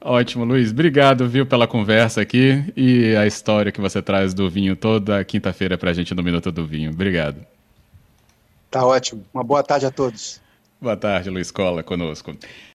Ótimo, 0.00 0.44
Luiz. 0.44 0.70
Obrigado, 0.70 1.28
viu, 1.28 1.44
pela 1.44 1.66
conversa 1.66 2.20
aqui 2.20 2.64
e 2.76 3.16
a 3.16 3.26
história 3.26 3.72
que 3.72 3.80
você 3.80 4.00
traz 4.00 4.32
do 4.32 4.48
vinho 4.48 4.76
toda 4.76 5.24
quinta-feira 5.24 5.76
para 5.76 5.90
a 5.90 5.92
gente 5.92 6.14
no 6.14 6.22
Minuto 6.22 6.52
do 6.52 6.64
Vinho. 6.64 6.90
Obrigado. 6.90 7.44
Tá 8.70 8.84
ótimo. 8.86 9.24
Uma 9.34 9.42
boa 9.42 9.62
tarde 9.62 9.86
a 9.86 9.90
todos. 9.90 10.40
Boa 10.80 10.96
tarde, 10.96 11.28
Luiz 11.28 11.50
Cola, 11.50 11.82
conosco. 11.82 12.36